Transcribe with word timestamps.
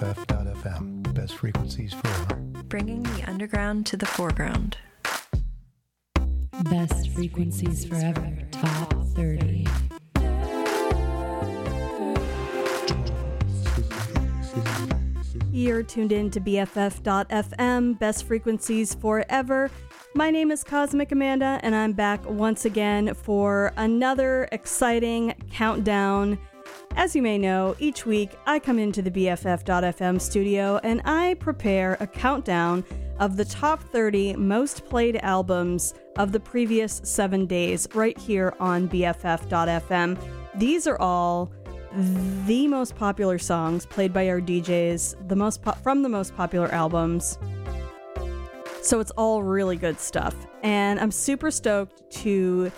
BFF.FM. 0.00 1.14
Best 1.14 1.36
frequencies 1.36 1.92
forever. 1.92 2.34
Bringing 2.70 3.02
the 3.02 3.22
underground 3.28 3.84
to 3.84 3.98
the 3.98 4.06
foreground. 4.06 4.78
Best 6.70 7.10
frequencies 7.10 7.84
forever. 7.84 8.38
Top 8.50 8.94
30. 9.14 9.66
You're 15.52 15.82
tuned 15.82 16.12
in 16.12 16.30
to 16.30 16.40
BFF.FM, 16.40 17.98
best 17.98 18.24
frequencies 18.24 18.94
forever. 18.94 19.70
My 20.14 20.30
name 20.30 20.50
is 20.50 20.64
Cosmic 20.64 21.12
Amanda, 21.12 21.60
and 21.62 21.74
I'm 21.74 21.92
back 21.92 22.26
once 22.26 22.64
again 22.64 23.12
for 23.12 23.74
another 23.76 24.48
exciting 24.50 25.34
countdown. 25.50 26.38
As 26.96 27.16
you 27.16 27.22
may 27.22 27.38
know, 27.38 27.76
each 27.78 28.04
week 28.04 28.32
I 28.46 28.58
come 28.58 28.78
into 28.78 29.00
the 29.00 29.10
BFF.FM 29.10 30.20
studio 30.20 30.78
and 30.82 31.00
I 31.04 31.34
prepare 31.34 31.96
a 32.00 32.06
countdown 32.06 32.84
of 33.18 33.36
the 33.36 33.44
top 33.44 33.82
30 33.82 34.36
most 34.36 34.84
played 34.86 35.16
albums 35.16 35.94
of 36.18 36.32
the 36.32 36.40
previous 36.40 37.00
seven 37.04 37.46
days 37.46 37.88
right 37.94 38.18
here 38.18 38.54
on 38.60 38.88
BFF.FM. 38.88 40.18
These 40.56 40.86
are 40.86 41.00
all 41.00 41.52
the 42.46 42.68
most 42.68 42.96
popular 42.96 43.38
songs 43.38 43.86
played 43.86 44.12
by 44.12 44.28
our 44.28 44.40
DJs, 44.40 45.28
the 45.28 45.36
most 45.36 45.62
po- 45.62 45.72
from 45.72 46.02
the 46.02 46.08
most 46.08 46.34
popular 46.36 46.72
albums. 46.72 47.38
So 48.82 49.00
it's 49.00 49.10
all 49.12 49.42
really 49.42 49.76
good 49.76 50.00
stuff. 50.00 50.34
And 50.62 50.98
I'm 51.00 51.10
super 51.10 51.50
stoked 51.50 52.10
to 52.22 52.72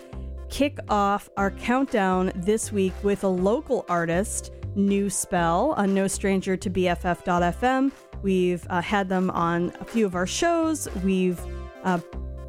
kick 0.53 0.79
off 0.91 1.31
our 1.39 1.51
countdown 1.51 2.31
this 2.37 2.71
week 2.71 2.93
with 3.03 3.25
a 3.25 3.29
local 3.29 3.87
artist, 3.89 4.53
New 4.77 5.09
Spell, 5.09 5.73
a 5.79 5.87
no 5.87 6.07
stranger 6.07 6.59
to 6.59 6.69
BFF.FM. 6.69 7.91
We've 8.21 8.67
uh, 8.69 8.83
had 8.83 9.09
them 9.09 9.31
on 9.31 9.73
a 9.81 9.85
few 9.87 10.05
of 10.05 10.15
our 10.15 10.27
shows. 10.27 10.89
We've 11.03 11.41
uh, 11.85 12.01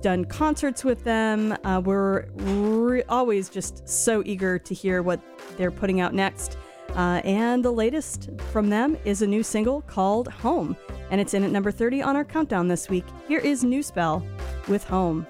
done 0.02 0.26
concerts 0.26 0.84
with 0.84 1.06
them. 1.06 1.58
Uh, 1.64 1.82
we're 1.84 2.26
re- 2.34 3.04
always 3.04 3.48
just 3.48 3.88
so 3.88 4.22
eager 4.26 4.60
to 4.60 4.74
hear 4.74 5.02
what 5.02 5.22
they're 5.56 5.72
putting 5.72 6.02
out 6.02 6.14
next. 6.14 6.58
Uh, 6.90 7.22
and 7.24 7.64
the 7.64 7.72
latest 7.72 8.30
from 8.52 8.70
them 8.70 8.98
is 9.06 9.22
a 9.22 9.28
new 9.28 9.44
single 9.44 9.82
called 9.82 10.28
Home, 10.28 10.76
and 11.10 11.22
it's 11.22 11.34
in 11.34 11.46
at 11.46 11.52
number 11.52 11.72
30 11.72 12.02
on 12.02 12.18
our 12.18 12.26
countdown 12.26 12.68
this 12.68 12.90
week. 12.90 13.06
Here 13.30 13.40
is 13.40 13.64
New 13.64 13.82
Spell 13.82 14.28
with 14.68 14.84
Home. 14.84 15.26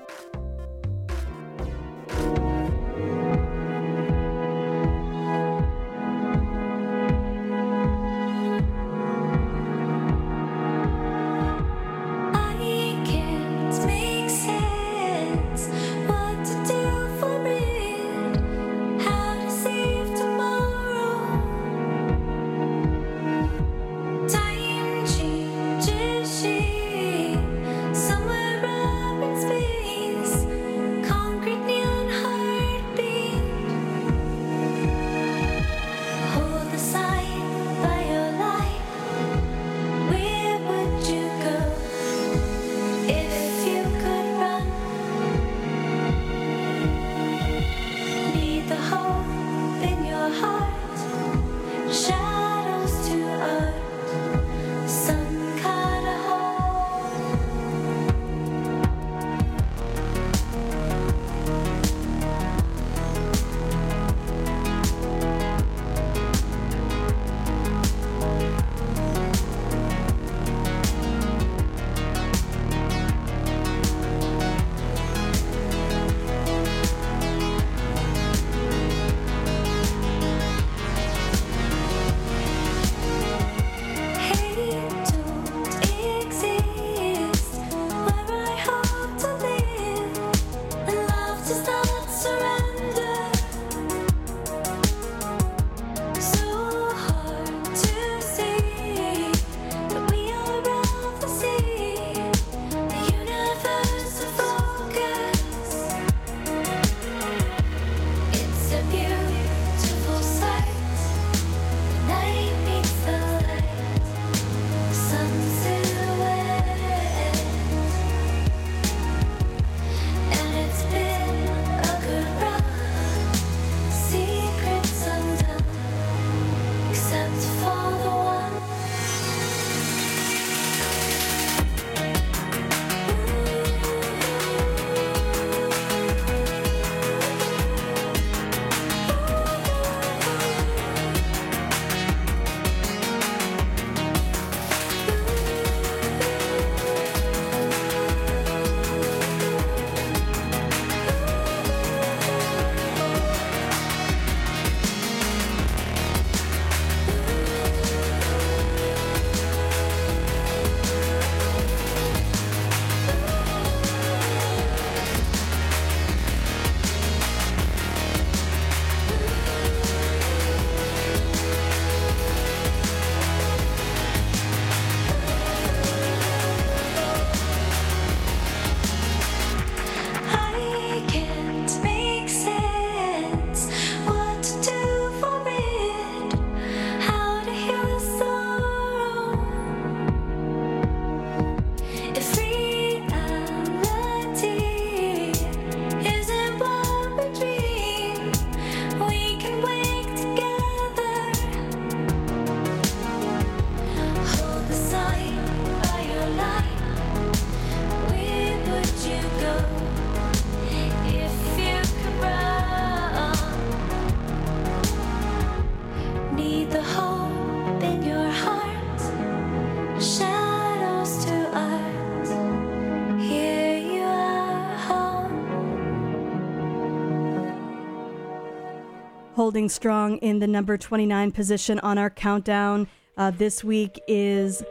Holding 229.53 229.69
strong 229.69 230.17
in 230.17 230.39
the 230.39 230.47
number 230.47 230.79
29 230.79 231.31
position 231.31 231.77
on 231.81 231.99
our 231.99 232.09
countdown 232.09 232.87
uh, 233.17 233.29
this 233.29 233.63
week 233.63 234.01
is 234.07 234.63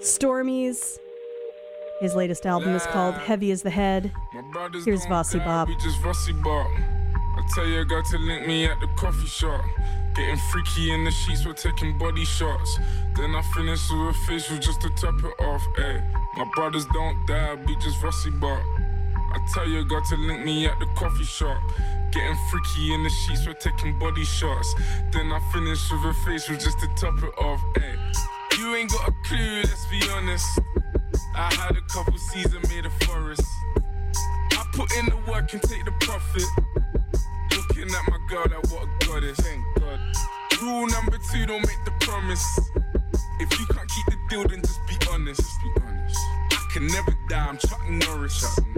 Stormzy. 0.00 0.96
His 2.00 2.14
latest 2.14 2.46
album 2.46 2.74
is 2.74 2.86
called 2.86 3.14
Heavy 3.14 3.50
Is 3.50 3.60
the 3.60 3.68
Head. 3.68 4.10
My 4.32 4.70
Here's 4.86 5.04
die, 5.04 5.38
Bob. 5.44 5.68
We 5.68 5.74
just 5.74 6.00
Vossi 6.00 6.32
Bop. 6.42 6.66
I 6.66 7.42
tell 7.54 7.66
you, 7.66 7.84
got 7.84 8.06
to 8.06 8.16
link 8.16 8.46
me 8.46 8.64
at 8.64 8.80
the 8.80 8.86
coffee 8.96 9.26
shop. 9.26 9.62
Getting 10.14 10.38
freaky 10.50 10.94
in 10.94 11.04
the 11.04 11.10
sheets, 11.10 11.44
we're 11.44 11.52
taking 11.52 11.98
body 11.98 12.24
shots. 12.24 12.78
Then 13.14 13.34
I 13.34 13.42
finish 13.54 13.86
with 13.90 14.16
a 14.16 14.18
facial 14.26 14.56
just 14.56 14.80
to 14.80 14.88
top 14.96 15.22
it 15.22 15.44
off. 15.44 15.62
Ay, 15.76 16.02
my 16.38 16.46
brothers 16.54 16.86
don't 16.94 17.26
die, 17.26 17.56
we 17.66 17.76
just 17.76 18.00
Vossi 18.00 18.30
Bop. 18.40 18.62
I 19.34 19.46
tell 19.52 19.68
you, 19.68 19.84
got 19.84 20.06
to 20.06 20.16
link 20.16 20.42
me 20.42 20.64
at 20.64 20.78
the 20.78 20.86
coffee 20.96 21.24
shop. 21.24 21.60
Getting 22.12 22.36
freaky 22.50 22.92
in 22.92 23.02
the 23.02 23.08
sheets, 23.08 23.46
we're 23.46 23.54
taking 23.54 23.98
body 23.98 24.24
shots. 24.24 24.74
Then 25.12 25.32
I 25.32 25.40
finish 25.50 25.80
with 25.90 26.04
a 26.04 26.14
facial 26.26 26.56
just 26.56 26.78
to 26.80 26.88
top 26.94 27.16
it 27.22 27.32
off. 27.38 27.60
Ay, 27.78 27.96
you 28.58 28.74
ain't 28.74 28.90
got 28.90 29.08
a 29.08 29.12
clue, 29.24 29.62
let's 29.62 29.86
be 29.86 29.98
honest. 30.10 30.60
I 31.34 31.54
had 31.54 31.74
a 31.74 31.80
couple 31.88 32.18
seasons 32.18 32.68
made 32.68 32.84
a 32.84 32.90
forest. 33.06 33.46
I 34.52 34.66
put 34.74 34.94
in 34.98 35.06
the 35.06 35.16
work 35.30 35.54
and 35.54 35.62
take 35.62 35.86
the 35.86 35.92
profit. 36.00 36.44
Looking 37.56 37.88
at 37.88 38.10
my 38.10 38.18
girl, 38.28 38.44
like 38.44 38.70
what 38.70 38.84
a 38.84 39.06
goddess. 39.06 39.40
Thank 39.40 39.64
God. 39.80 39.98
Rule 40.60 40.86
number 40.88 41.18
two, 41.32 41.46
don't 41.46 41.66
make 41.66 41.82
the 41.86 41.92
promise. 42.00 42.44
If 43.40 43.58
you 43.58 43.66
can't 43.66 43.88
keep 43.88 44.06
the 44.06 44.18
deal, 44.28 44.46
then 44.46 44.60
just 44.60 44.80
be 44.86 44.96
honest. 45.10 45.40
Just 45.40 45.62
be 45.62 45.70
honest. 45.80 46.18
I 46.52 46.68
can 46.74 46.86
never 46.88 47.16
die, 47.30 47.46
I'm 47.48 47.56
Chuck 47.56 47.80
Norris. 47.88 48.38
Chuck 48.38 48.54
the 48.56 48.71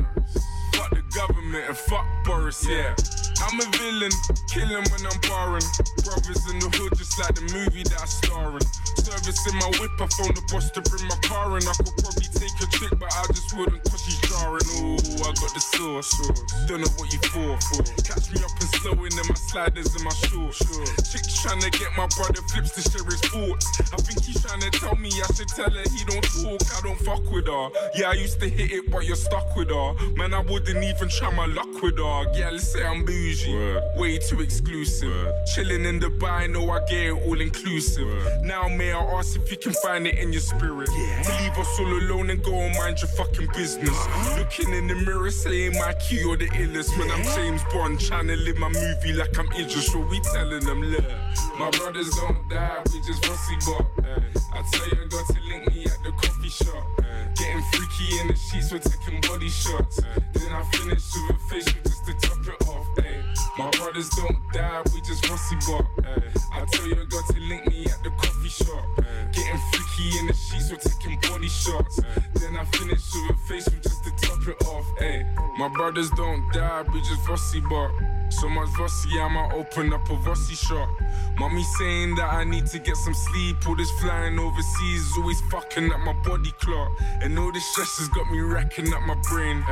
government 1.14 1.64
and 1.68 1.76
fuck 1.76 2.06
Boris, 2.24 2.66
yeah. 2.68 2.94
I'm 3.44 3.60
a 3.60 3.66
villain, 3.76 4.14
killing 4.48 4.84
when 4.88 5.04
I'm 5.04 5.20
barring. 5.28 5.68
Brothers 6.00 6.40
in 6.48 6.64
the 6.64 6.72
hood, 6.72 6.96
just 6.96 7.20
like 7.20 7.36
the 7.36 7.44
movie 7.52 7.84
that 7.84 8.00
I 8.00 8.08
star 8.08 8.56
in. 8.56 8.64
Service 9.04 9.44
in 9.44 9.54
my 9.60 9.68
whip, 9.76 9.92
I 10.00 10.08
phone 10.16 10.32
the 10.32 10.40
boss 10.48 10.72
to 10.72 10.80
bring 10.80 11.04
my 11.04 11.18
car 11.28 11.52
in. 11.60 11.64
I 11.68 11.76
could 11.76 11.92
probably 12.00 12.24
take 12.32 12.56
a 12.56 12.66
trick, 12.72 12.96
but 12.96 13.12
I 13.12 13.28
just 13.36 13.52
wouldn't 13.52 13.84
cause 13.84 14.00
she's 14.00 14.16
jarring. 14.24 14.64
Ooh, 14.80 14.96
I 15.20 15.30
got 15.36 15.52
the 15.52 15.60
sauce. 15.60 16.08
Don't 16.64 16.80
know 16.80 16.92
what 16.96 17.12
you 17.12 17.20
for. 17.28 17.52
Catch 18.00 18.32
me 18.32 18.40
up 18.40 18.54
and 18.56 18.70
slowing 18.80 19.12
in 19.12 19.26
my 19.28 19.36
sliders 19.36 19.92
and 19.92 20.04
my 20.08 20.14
shorts. 20.24 20.64
Chick 21.12 21.28
trying 21.44 21.60
to 21.60 21.68
get 21.68 21.92
my 22.00 22.08
brother 22.16 22.40
flips 22.48 22.72
to 22.80 22.82
share 22.88 23.04
his 23.04 23.20
thoughts. 23.28 23.68
I 23.92 24.00
think 24.00 24.24
he's 24.24 24.40
trying 24.40 24.64
to 24.64 24.72
tell 24.72 24.96
me 24.96 25.12
I 25.20 25.28
should 25.36 25.52
tell 25.52 25.68
her 25.68 25.84
he 25.92 26.00
don't 26.08 26.24
talk. 26.40 26.64
I 26.72 26.80
don't 26.80 27.00
fuck 27.04 27.28
with 27.28 27.44
her. 27.44 27.68
Yeah, 27.92 28.08
I 28.08 28.16
used 28.16 28.40
to 28.40 28.48
hit 28.48 28.72
it, 28.72 28.88
but 28.88 29.04
you're 29.04 29.20
stuck 29.20 29.52
with 29.52 29.68
her. 29.68 29.92
Man, 30.16 30.32
I 30.32 30.40
wouldn't 30.40 30.80
even 30.80 31.08
try 31.12 31.28
my 31.36 31.44
luck 31.44 31.68
with 31.84 32.00
her. 32.00 32.24
Yeah, 32.32 32.48
let's 32.48 32.72
say 32.72 32.80
I'm 32.80 33.04
bougie. 33.04 33.33
Way 33.96 34.18
too 34.18 34.40
exclusive. 34.40 35.34
Chilling 35.54 35.84
in 35.84 35.98
Dubai, 35.98 36.48
know 36.50 36.70
I 36.70 36.80
get 36.86 37.06
it 37.06 37.26
all 37.26 37.40
inclusive. 37.40 38.42
Now, 38.42 38.68
may 38.68 38.92
I 38.92 39.00
ask 39.18 39.36
if 39.36 39.50
you 39.50 39.56
can 39.56 39.72
find 39.72 40.06
it 40.06 40.18
in 40.18 40.32
your 40.32 40.40
spirit? 40.40 40.86
To 40.86 41.42
leave 41.42 41.58
us 41.58 41.80
all 41.80 41.86
alone 41.86 42.30
and 42.30 42.42
go 42.42 42.54
and 42.54 42.74
mind 42.76 43.00
your 43.00 43.08
fucking 43.08 43.48
business. 43.54 43.98
Looking 44.38 44.72
in 44.72 44.86
the 44.86 44.94
mirror, 44.94 45.30
saying 45.30 45.72
my 45.74 45.94
key 45.94 46.22
or 46.24 46.36
the 46.36 46.46
illest. 46.46 46.96
Man, 46.98 47.10
I'm 47.10 47.24
James 47.34 47.62
Bond, 47.72 48.00
trying 48.00 48.28
to 48.28 48.36
live 48.36 48.56
my 48.58 48.68
movie 48.68 49.12
like 49.12 49.36
I'm 49.38 49.50
Idris. 49.52 49.90
So 49.90 49.98
we 50.00 50.20
telling 50.20 50.64
them, 50.64 50.82
look, 50.82 51.04
my 51.58 51.70
brothers 51.70 52.10
don't 52.16 52.48
die, 52.48 52.82
we 52.92 53.00
just 53.06 53.22
Vossi 53.22 53.56
Bop. 53.66 53.86
Eh. 54.04 54.20
I 54.52 54.62
tell 54.72 54.88
you, 54.88 55.04
I 55.04 55.08
got 55.08 55.26
to 55.26 55.40
link 55.48 55.74
me 55.74 55.84
at 55.86 55.98
the 56.04 56.12
coffee 56.12 56.48
shop. 56.48 56.86
Eh. 57.00 57.26
Getting 57.36 57.62
freaky 57.72 58.20
in 58.20 58.28
the 58.28 58.36
sheets, 58.36 58.72
we're 58.72 58.78
taking 58.78 59.20
body 59.22 59.48
shots. 59.48 59.98
Eh. 59.98 60.20
Then 60.34 60.52
I 60.52 60.62
finish 60.70 61.02
with 61.14 61.36
a 61.36 61.38
facial 61.48 61.80
just 61.84 62.06
to 62.06 62.28
top 62.28 62.46
it 62.46 62.63
My 63.56 63.70
brothers 63.70 64.08
don't 64.10 64.38
die, 64.52 64.82
we 64.92 65.00
just 65.00 65.22
Vossi 65.24 65.56
Bop. 65.66 65.86
I 66.52 66.64
tell 66.64 66.86
you, 66.86 66.94
I 66.94 67.04
got 67.04 67.26
to 67.34 67.40
link 67.40 67.66
me 67.68 67.86
at 67.86 68.02
the 68.02 68.10
coffee 68.10 68.48
shop. 68.48 68.84
Getting 69.32 69.60
freaky 69.72 70.18
in 70.18 70.26
the 70.26 70.34
sheets, 70.34 70.70
we're 70.70 70.76
taking 70.78 71.20
body 71.30 71.48
shots. 71.48 72.00
Then 72.34 72.56
I 72.56 72.64
finish 72.64 73.00
with 73.14 73.30
a 73.30 73.38
facial 73.46 73.80
just 73.80 74.04
to 74.04 74.10
top 74.26 74.48
it 74.48 74.66
off. 74.66 74.86
Ay. 75.00 75.24
My 75.58 75.68
brothers 75.68 76.10
don't 76.10 76.52
die, 76.52 76.82
we 76.92 77.00
just 77.00 77.22
Vossi 77.22 77.60
Bop. 77.68 77.92
So 78.30 78.48
much 78.48 78.68
Vossi, 78.70 79.22
I 79.22 79.28
might 79.28 79.52
open 79.52 79.92
up 79.92 80.08
a 80.10 80.16
Vossi 80.16 80.56
shop. 80.56 80.88
Mommy 81.38 81.62
saying 81.78 82.16
that 82.16 82.32
I 82.32 82.42
need 82.44 82.66
to 82.66 82.78
get 82.80 82.96
some 82.96 83.14
sleep. 83.14 83.56
All 83.68 83.76
this 83.76 83.90
flying 84.00 84.38
overseas 84.38 85.12
always 85.18 85.40
fucking 85.42 85.92
up 85.92 86.00
my 86.00 86.12
body 86.24 86.50
clock. 86.60 86.90
And 87.22 87.38
all 87.38 87.52
this 87.52 87.64
stress 87.72 87.98
has 87.98 88.08
got 88.08 88.30
me 88.32 88.40
racking 88.40 88.92
up 88.92 89.02
my 89.02 89.14
brain. 89.30 89.64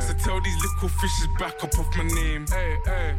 So 0.00 0.12
tell 0.14 0.40
these 0.42 0.56
little 0.62 0.88
fishes 0.88 1.28
back 1.38 1.62
up 1.64 1.78
off 1.78 1.96
my 1.96 2.04
name. 2.04 2.44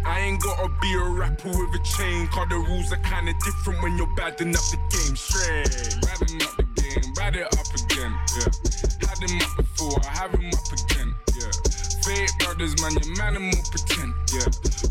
I 0.06 0.20
ain't 0.20 0.42
gotta 0.42 0.70
be 0.82 0.94
a 0.94 1.04
rapper 1.04 1.50
with 1.50 1.74
a 1.76 1.84
chain. 1.84 2.28
Cause 2.28 2.48
the 2.50 2.56
rules 2.56 2.92
are 2.92 2.98
kinda 2.98 3.34
different 3.46 3.82
when 3.82 3.98
you're 3.98 4.14
badding 4.16 4.56
up 4.56 4.66
the 4.72 4.78
game. 4.92 5.16
Straight. 5.16 5.70
Badding 6.02 6.42
up 6.42 6.56
the 6.58 6.66
game, 6.82 7.14
bad 7.14 7.36
it 7.36 7.46
up 7.46 7.70
again. 7.74 8.14
Yeah. 8.36 8.52
Had 9.08 9.20
him 9.20 9.42
up 9.42 9.58
before, 9.58 10.00
I 10.04 10.12
have 10.20 10.32
him 10.32 10.50
up 10.54 10.72
again. 10.72 11.14
Yeah. 11.36 11.52
Fake 12.04 12.32
brothers, 12.40 12.74
man, 12.82 12.94
your 12.98 13.18
man 13.18 13.36
and 13.36 13.46
more 13.54 13.66
pretend. 13.72 14.14
Yeah. 14.34 14.50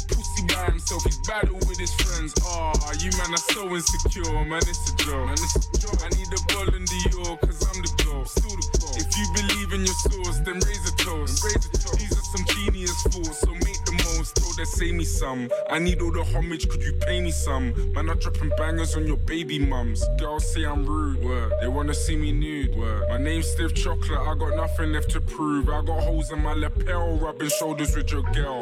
Pussy 0.08 0.29
by 0.46 0.64
himself, 0.66 1.04
he's 1.04 1.18
battle 1.26 1.58
with 1.68 1.78
his 1.78 1.92
friends. 1.94 2.34
Ah, 2.44 2.72
you 3.00 3.10
man 3.18 3.32
are 3.34 3.44
so 3.52 3.68
insecure, 3.74 4.32
man, 4.44 4.62
it's 4.66 4.92
a 4.92 4.96
joke. 4.96 5.26
Man, 5.26 5.32
it's 5.32 5.56
a 5.56 5.78
joke. 5.78 6.00
I 6.04 6.08
need 6.16 6.28
a 6.28 6.40
ball 6.52 6.74
in 6.74 6.84
the 6.84 7.00
York, 7.12 7.40
cause 7.40 7.62
I'm 7.68 7.82
the 7.82 7.92
goal. 8.04 8.24
Still 8.24 8.56
the 8.56 8.78
goal. 8.78 8.94
If 8.96 9.08
you 9.18 9.26
believe 9.34 9.72
in 9.72 9.84
your 9.84 9.98
source, 10.08 10.38
then 10.40 10.60
raise 10.66 10.84
a 10.88 10.96
toast. 10.96 11.44
raise 11.44 11.64
a 11.66 11.70
toast. 11.70 11.98
These 11.98 12.12
are 12.12 12.28
some 12.36 12.44
genius 12.56 13.02
fools, 13.10 13.38
so 13.38 13.50
make 13.52 13.80
the 13.84 13.92
most. 14.16 14.36
Told 14.36 14.56
they 14.56 14.64
say 14.64 14.92
me 14.92 15.04
some. 15.04 15.50
I 15.70 15.78
need 15.78 16.00
all 16.02 16.12
the 16.12 16.24
homage, 16.24 16.68
could 16.68 16.82
you 16.82 16.92
pay 16.94 17.20
me 17.20 17.30
some? 17.30 17.72
Man, 17.92 18.10
I'm 18.10 18.18
dropping 18.18 18.50
bangers 18.56 18.96
on 18.96 19.06
your 19.06 19.16
baby 19.16 19.58
mums. 19.58 20.04
Girls 20.18 20.52
say 20.52 20.64
I'm 20.64 20.84
rude, 20.86 21.22
Word. 21.22 21.52
they 21.60 21.68
wanna 21.68 21.94
see 21.94 22.16
me 22.16 22.32
nude. 22.32 22.74
Word. 22.76 23.08
My 23.08 23.18
name's 23.18 23.48
Stiff 23.50 23.74
Chocolate, 23.74 24.18
I 24.18 24.34
got 24.34 24.56
nothing 24.56 24.92
left 24.92 25.10
to 25.10 25.20
prove. 25.20 25.68
I 25.68 25.82
got 25.82 26.02
holes 26.02 26.30
in 26.30 26.42
my 26.42 26.54
lapel, 26.54 27.16
rubbing 27.16 27.50
shoulders 27.50 27.96
with 27.96 28.10
your 28.10 28.22
girl. 28.22 28.60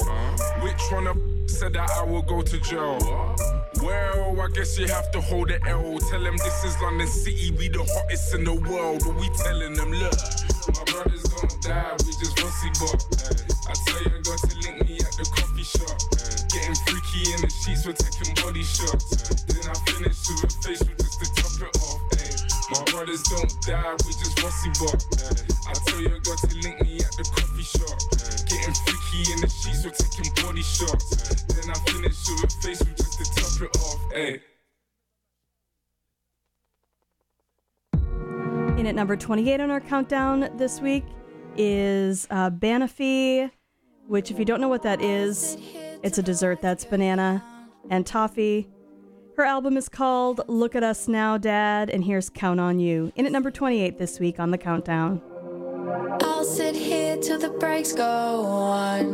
Which 0.62 0.80
one 0.90 1.06
of 1.06 1.37
said 1.48 1.72
that 1.72 1.90
I 1.90 2.04
will 2.04 2.22
go 2.22 2.42
to 2.42 2.60
jail? 2.60 2.98
Well, 3.82 4.40
I 4.40 4.48
guess 4.54 4.78
you 4.78 4.86
have 4.88 5.10
to 5.12 5.20
hold 5.20 5.48
the 5.48 5.58
L. 5.66 5.98
Tell 6.10 6.22
them 6.22 6.36
this 6.38 6.64
is 6.64 6.80
London 6.82 7.06
City, 7.06 7.50
we 7.56 7.68
the 7.68 7.84
hottest 7.84 8.34
in 8.34 8.44
the 8.44 8.54
world. 8.54 9.02
But 9.04 9.16
we 9.16 9.28
telling 9.42 9.74
them, 9.74 9.92
look, 9.92 10.18
my 10.74 10.84
brothers 10.84 11.22
don't 11.24 11.54
die, 11.62 11.94
we 12.04 12.12
just 12.20 12.36
Vossi 12.36 12.70
Bop. 12.78 13.00
Eh. 13.00 13.70
I 13.70 13.74
tell 13.86 14.02
you, 14.02 14.12
I 14.12 14.20
got 14.22 14.38
to 14.44 14.54
link 14.60 14.76
me 14.88 14.96
at 14.98 15.14
the 15.16 15.26
coffee 15.30 15.64
shop. 15.64 15.96
Eh. 15.96 16.48
Getting 16.52 16.78
freaky 16.86 17.22
in 17.32 17.40
the 17.42 17.50
sheets, 17.50 17.86
we're 17.86 17.96
taking 17.96 18.34
body 18.42 18.62
shots. 18.62 19.08
Eh. 19.14 19.34
Then 19.48 19.64
I 19.70 19.74
finish 19.88 20.18
with 20.28 20.44
a 20.44 20.50
facial 20.62 20.94
just 20.98 21.16
to 21.22 21.26
top 21.38 21.54
it 21.64 21.72
off. 21.80 22.00
My 22.70 22.82
brothers 22.92 23.22
don't 23.30 23.52
die, 23.62 23.94
we 24.04 24.12
just 24.20 24.36
Vossi 24.42 24.70
Bop. 24.78 24.98
I 25.66 25.72
tell 25.86 26.00
you, 26.02 26.12
I 26.12 26.18
got 26.18 26.38
to 26.44 26.54
link 26.60 26.82
me 26.82 26.98
at 27.00 27.12
the 27.16 27.24
coffee 27.30 27.62
shop. 27.62 28.17
Freaky 28.74 29.32
in 29.32 29.40
the 29.40 29.48
sheets, 29.48 29.84
we're 29.84 29.90
taking 29.92 30.44
body 30.44 30.62
shots. 30.62 31.44
Then 31.44 31.70
I 31.70 31.74
finish 31.90 32.28
with 32.28 32.44
a 32.44 32.48
facial 32.62 32.86
just 32.96 33.18
to 33.18 33.24
top 33.34 33.62
it 33.62 33.76
off. 33.76 34.00
Ay. 34.14 34.40
In 38.78 38.86
at 38.86 38.94
number 38.94 39.16
28 39.16 39.60
on 39.60 39.70
our 39.70 39.80
countdown 39.80 40.50
this 40.56 40.80
week 40.80 41.04
is 41.56 42.26
uh, 42.30 42.50
Banoffee, 42.50 43.50
which, 44.06 44.30
if 44.30 44.38
you 44.38 44.44
don't 44.44 44.60
know 44.60 44.68
what 44.68 44.82
that 44.82 45.02
is, 45.02 45.56
it's 46.02 46.18
a 46.18 46.22
dessert 46.22 46.60
that's 46.60 46.84
banana 46.84 47.42
and 47.90 48.06
toffee. 48.06 48.68
Her 49.36 49.44
album 49.44 49.76
is 49.76 49.88
called 49.88 50.42
Look 50.46 50.74
at 50.74 50.82
Us 50.82 51.08
Now, 51.08 51.38
Dad, 51.38 51.90
and 51.90 52.04
here's 52.04 52.28
Count 52.28 52.60
on 52.60 52.78
You. 52.80 53.12
In 53.16 53.24
at 53.24 53.32
number 53.32 53.50
28 53.50 53.98
this 53.98 54.20
week 54.20 54.38
on 54.38 54.50
the 54.50 54.58
countdown. 54.58 55.22
I'll 56.22 56.44
sit 56.44 56.74
here 56.74 57.16
till 57.16 57.38
the 57.38 57.50
brakes 57.50 57.92
go 57.92 58.04
on. 58.04 59.04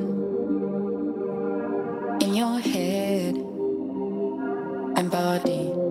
In 2.21 2.35
your 2.35 2.59
head 2.59 3.37
and 4.97 5.11
body. 5.11 5.83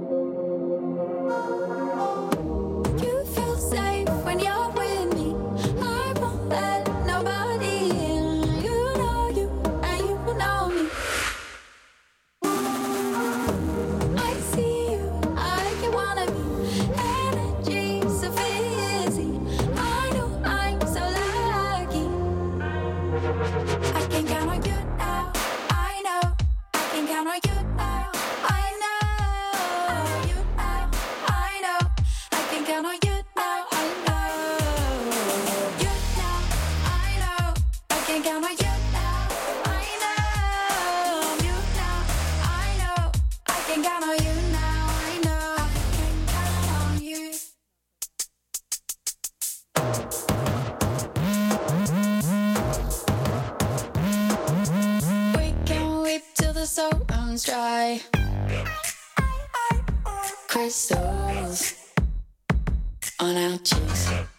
dry. 57.42 58.00
Crystals 60.48 61.74
on 63.20 63.36
our 63.36 63.58
cheeks. 63.58 64.33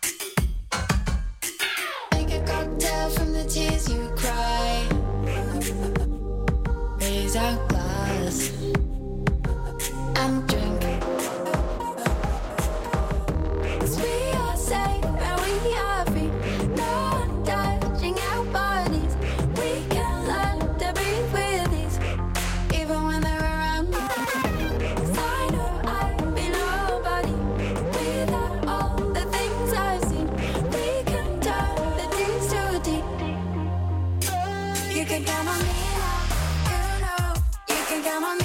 I'm 38.15 38.23
on 38.23 38.44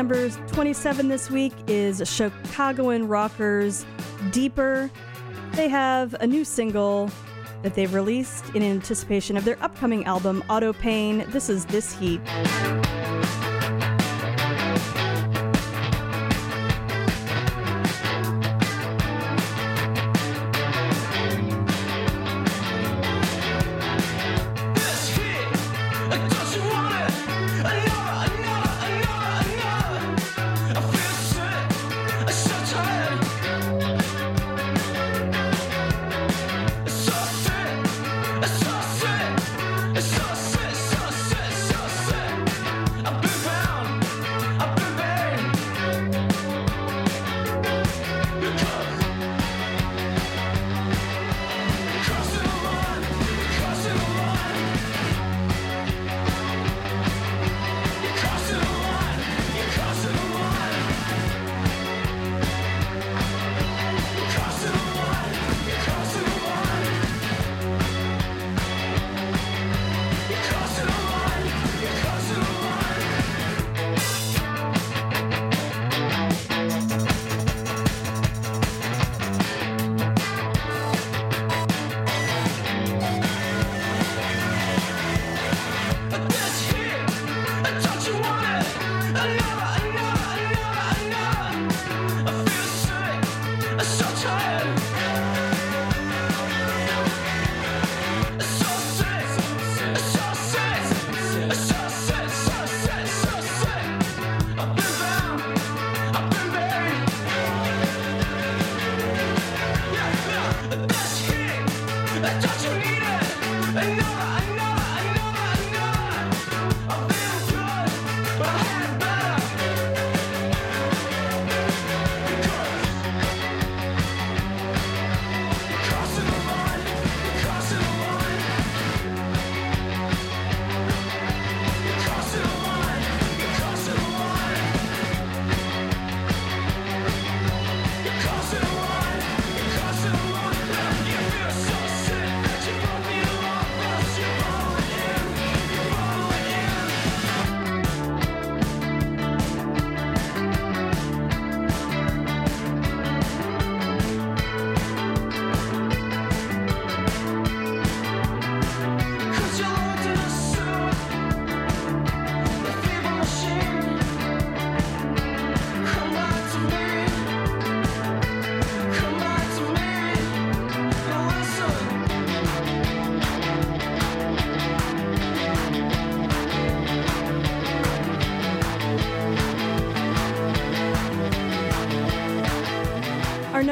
number 0.00 0.30
27 0.30 1.08
this 1.08 1.30
week 1.30 1.52
is 1.66 2.00
Chicagoan 2.08 3.06
rockers 3.06 3.84
Deeper. 4.30 4.90
They 5.52 5.68
have 5.68 6.14
a 6.20 6.26
new 6.26 6.42
single 6.42 7.10
that 7.62 7.74
they've 7.74 7.92
released 7.92 8.46
in 8.54 8.62
anticipation 8.62 9.36
of 9.36 9.44
their 9.44 9.62
upcoming 9.62 10.06
album, 10.06 10.42
Auto 10.48 10.72
Pain. 10.72 11.26
This 11.28 11.50
is 11.50 11.66
This 11.66 11.92
Heat. 11.98 12.22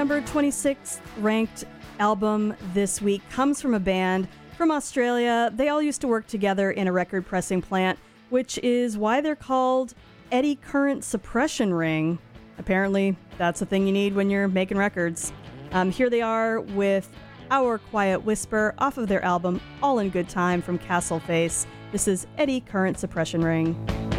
number 0.08 0.26
26th 0.26 1.00
ranked 1.18 1.64
album 1.98 2.56
this 2.72 3.02
week 3.02 3.20
comes 3.28 3.60
from 3.60 3.74
a 3.74 3.78
band 3.78 4.26
from 4.56 4.70
Australia. 4.70 5.52
They 5.54 5.68
all 5.68 5.82
used 5.82 6.00
to 6.00 6.08
work 6.08 6.26
together 6.26 6.70
in 6.70 6.88
a 6.88 6.92
record 6.92 7.26
pressing 7.26 7.60
plant, 7.60 7.98
which 8.30 8.56
is 8.62 8.96
why 8.96 9.20
they're 9.20 9.36
called 9.36 9.92
Eddy 10.32 10.54
Current 10.56 11.04
Suppression 11.04 11.74
Ring. 11.74 12.18
Apparently, 12.56 13.18
that's 13.36 13.60
the 13.60 13.66
thing 13.66 13.86
you 13.86 13.92
need 13.92 14.14
when 14.14 14.30
you're 14.30 14.48
making 14.48 14.78
records. 14.78 15.30
Um, 15.72 15.90
here 15.90 16.08
they 16.08 16.22
are 16.22 16.60
with 16.60 17.10
Our 17.50 17.76
Quiet 17.76 18.24
Whisper 18.24 18.74
off 18.78 18.96
of 18.96 19.08
their 19.08 19.22
album 19.22 19.60
All 19.82 19.98
in 19.98 20.08
Good 20.08 20.30
Time 20.30 20.62
from 20.62 20.78
Castle 20.78 21.20
Face. 21.20 21.66
This 21.92 22.08
is 22.08 22.26
Eddy 22.38 22.62
Current 22.62 22.98
Suppression 22.98 23.42
Ring. 23.42 24.17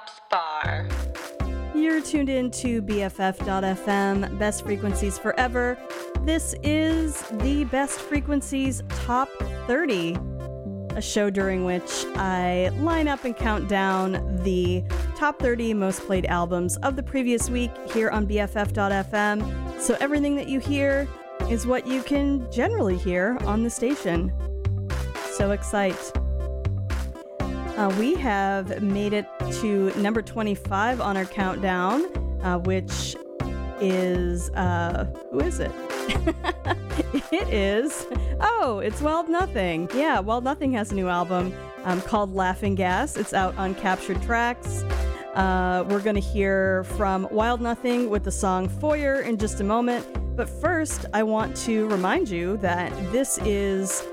Pop's 0.00 0.20
Bar. 0.30 0.88
You're 1.74 2.00
tuned 2.00 2.28
in 2.28 2.50
to 2.52 2.80
BFF.FM, 2.82 4.38
Best 4.38 4.64
Frequencies 4.64 5.18
Forever. 5.18 5.78
This 6.22 6.54
is 6.62 7.22
the 7.32 7.64
Best 7.64 7.98
Frequencies 8.00 8.82
Top 8.88 9.28
30, 9.66 10.16
a 10.96 11.02
show 11.02 11.28
during 11.28 11.64
which 11.64 12.04
I 12.16 12.70
line 12.78 13.08
up 13.08 13.24
and 13.24 13.36
count 13.36 13.68
down 13.68 14.38
the 14.42 14.84
top 15.16 15.38
30 15.38 15.74
most 15.74 16.00
played 16.02 16.26
albums 16.26 16.76
of 16.78 16.96
the 16.96 17.02
previous 17.02 17.50
week 17.50 17.70
here 17.92 18.10
on 18.10 18.26
BFF.FM. 18.26 19.80
So 19.80 19.96
everything 20.00 20.34
that 20.36 20.48
you 20.48 20.60
hear 20.60 21.08
is 21.48 21.66
what 21.66 21.86
you 21.86 22.02
can 22.02 22.50
generally 22.50 22.96
hear 22.96 23.36
on 23.42 23.62
the 23.64 23.70
station. 23.70 24.32
So 25.32 25.50
excite. 25.50 26.12
Uh, 27.80 27.88
we 27.98 28.14
have 28.14 28.82
made 28.82 29.14
it 29.14 29.26
to 29.50 29.90
number 29.98 30.20
25 30.20 31.00
on 31.00 31.16
our 31.16 31.24
countdown, 31.24 32.04
uh, 32.42 32.58
which 32.58 33.16
is 33.80 34.50
uh, 34.50 35.06
who 35.30 35.40
is 35.40 35.60
it? 35.60 35.72
it 37.32 37.48
is 37.48 38.06
oh, 38.40 38.80
it's 38.84 39.00
Wild 39.00 39.30
Nothing. 39.30 39.88
Yeah, 39.94 40.20
Wild 40.20 40.44
Nothing 40.44 40.72
has 40.72 40.92
a 40.92 40.94
new 40.94 41.08
album 41.08 41.54
um, 41.84 42.02
called 42.02 42.34
Laughing 42.34 42.74
Gas. 42.74 43.16
It's 43.16 43.32
out 43.32 43.56
on 43.56 43.74
Captured 43.74 44.20
Tracks. 44.20 44.82
Uh, 45.32 45.82
we're 45.88 46.02
gonna 46.02 46.20
hear 46.20 46.84
from 46.84 47.26
Wild 47.30 47.62
Nothing 47.62 48.10
with 48.10 48.24
the 48.24 48.32
song 48.32 48.68
Foyer 48.68 49.22
in 49.22 49.38
just 49.38 49.58
a 49.60 49.64
moment. 49.64 50.06
But 50.36 50.50
first, 50.50 51.06
I 51.14 51.22
want 51.22 51.56
to 51.64 51.88
remind 51.88 52.28
you 52.28 52.58
that 52.58 52.92
this 53.10 53.38
is 53.38 54.06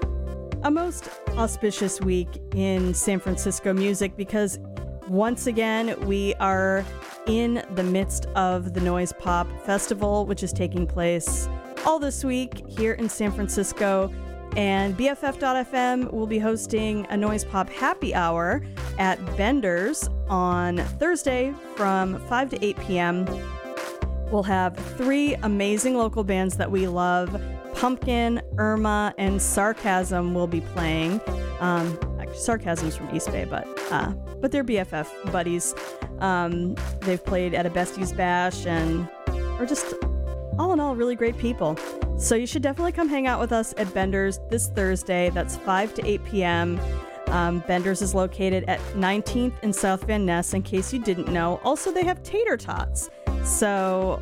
a 0.64 0.72
most 0.72 1.10
auspicious 1.32 2.02
week 2.02 2.28
in 2.56 2.94
San 2.94 3.20
Francisco 3.20 3.74
music 3.74 4.18
because 4.18 4.60
once 5.08 5.48
again 5.48 5.96
we 6.08 6.34
are 6.36 6.84
in 7.28 7.64
the 7.76 7.84
midst 7.84 8.26
of 8.28 8.74
the 8.74 8.82
Noise 8.82 9.14
Pop 9.14 9.48
Festival, 9.66 10.26
which 10.26 10.44
is 10.44 10.52
taking 10.52 10.88
place 10.88 11.48
all 11.86 12.00
this 12.00 12.24
week 12.24 12.68
here 12.68 12.94
in 12.94 13.08
San 13.08 13.32
Francisco. 13.32 14.12
And 14.56 14.98
BFF.FM 14.98 16.12
will 16.12 16.28
be 16.28 16.40
hosting 16.40 17.06
a 17.10 17.18
Noise 17.18 17.44
Pop 17.44 17.70
happy 17.70 18.16
hour 18.16 18.64
at 18.98 19.24
Bender's 19.38 20.10
on 20.28 20.78
Thursday 20.78 21.54
from 21.76 22.18
5 22.28 22.50
to 22.52 22.66
8 22.66 22.80
p.m. 22.80 23.26
We'll 24.32 24.44
have 24.44 24.76
three 24.98 25.36
amazing 25.36 25.96
local 25.96 26.24
bands 26.24 26.58
that 26.58 26.72
we 26.72 26.88
love 26.88 27.40
Pumpkin, 27.78 28.42
Irma, 28.58 29.14
and 29.18 29.42
Sarcasm 29.42 30.34
will 30.34 30.48
be 30.48 30.62
playing. 30.62 31.22
Um, 31.60 31.98
Sarcasm's 32.34 32.96
from 32.96 33.16
East 33.16 33.32
Bay, 33.32 33.46
but 33.46 33.68
uh, 33.92 34.12
but 34.42 34.52
they're 34.52 34.64
BFF 34.64 35.32
buddies. 35.32 35.74
Um, 36.20 36.76
they've 37.02 37.24
played 37.24 37.54
at 37.54 37.66
a 37.66 37.70
Besties 37.70 38.16
Bash 38.16 38.66
and 38.66 39.08
are 39.60 39.66
just 39.66 39.94
all 40.58 40.74
in 40.74 40.80
all 40.80 40.96
really 40.96 41.16
great 41.16 41.38
people. 41.38 41.78
So 42.18 42.36
you 42.36 42.48
should 42.48 42.64
definitely 42.64 42.94
come 42.94 43.10
hang 43.10 43.28
out 43.28 43.40
with 43.40 43.52
us 43.52 43.74
at 43.78 43.94
Bender's 43.94 44.40
this 44.50 44.70
Thursday. 44.70 45.30
That's 45.30 45.58
5 45.58 45.94
to 45.96 46.08
8 46.08 46.26
p.m. 46.26 46.80
Um, 47.28 47.60
Bender's 47.68 48.02
is 48.02 48.16
located 48.16 48.64
at 48.68 48.80
19th 48.96 49.54
and 49.62 49.76
South 49.76 50.04
Van 50.06 50.26
Ness, 50.26 50.54
in 50.54 50.64
case 50.64 50.92
you 50.92 51.00
didn't 51.00 51.28
know. 51.28 51.60
Also, 51.64 51.92
they 51.92 52.04
have 52.04 52.24
tater 52.24 52.58
tots. 52.58 53.12
So, 53.44 54.22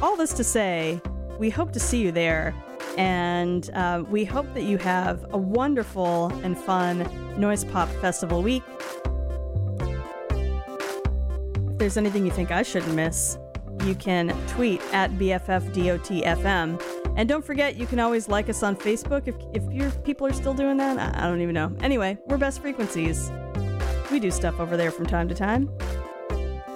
all 0.00 0.16
this 0.16 0.32
to 0.34 0.44
say, 0.44 1.00
we 1.38 1.50
hope 1.50 1.72
to 1.72 1.80
see 1.80 2.00
you 2.00 2.12
there. 2.12 2.54
And 2.96 3.70
uh, 3.74 4.04
we 4.08 4.24
hope 4.24 4.52
that 4.54 4.64
you 4.64 4.78
have 4.78 5.24
a 5.30 5.38
wonderful 5.38 6.28
and 6.42 6.56
fun 6.58 7.08
Noise 7.38 7.64
Pop 7.64 7.88
Festival 8.00 8.42
week. 8.42 8.62
If 11.70 11.78
there's 11.78 11.96
anything 11.96 12.24
you 12.24 12.32
think 12.32 12.50
I 12.50 12.62
shouldn't 12.62 12.94
miss, 12.94 13.38
you 13.84 13.94
can 13.94 14.28
tweet 14.48 14.82
at 14.92 15.10
BFFDOTFM. 15.12 16.82
And 17.16 17.28
don't 17.28 17.44
forget, 17.44 17.76
you 17.76 17.86
can 17.86 17.98
always 17.98 18.28
like 18.28 18.48
us 18.48 18.62
on 18.62 18.76
Facebook 18.76 19.26
if, 19.26 19.34
if 19.52 19.72
your 19.72 19.90
people 19.90 20.26
are 20.26 20.32
still 20.32 20.54
doing 20.54 20.76
that. 20.76 20.98
I, 20.98 21.24
I 21.24 21.26
don't 21.28 21.40
even 21.40 21.54
know. 21.54 21.74
Anyway, 21.80 22.18
we're 22.26 22.38
Best 22.38 22.60
Frequencies. 22.60 23.30
We 24.10 24.20
do 24.20 24.30
stuff 24.30 24.60
over 24.60 24.76
there 24.76 24.90
from 24.90 25.06
time 25.06 25.28
to 25.28 25.34
time. 25.34 25.70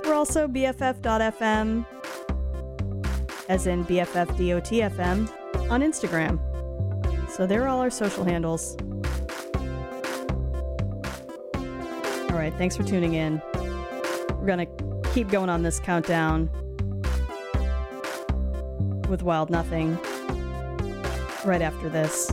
We're 0.05 0.14
also 0.14 0.46
BFF.FM, 0.46 1.87
as 3.48 3.66
in 3.66 3.85
BFFDOTFM, 3.85 5.43
on 5.70 5.81
Instagram. 5.81 6.38
So 7.31 7.46
there 7.46 7.62
are 7.62 7.68
all 7.68 7.81
our 7.81 7.90
social 7.90 8.24
handles. 8.24 8.77
All 12.31 12.40
right, 12.40 12.53
thanks 12.59 12.77
for 12.77 12.83
tuning 12.83 13.14
in. 13.14 13.40
We're 14.38 14.46
going 14.46 14.66
to 14.66 15.11
keep 15.12 15.29
going 15.29 15.48
on 15.48 15.62
this 15.62 15.81
countdown 15.81 16.50
with 19.09 19.22
Wild 19.22 19.50
Nothing 19.50 19.98
right 21.44 21.62
after 21.62 21.88
this. 21.88 22.33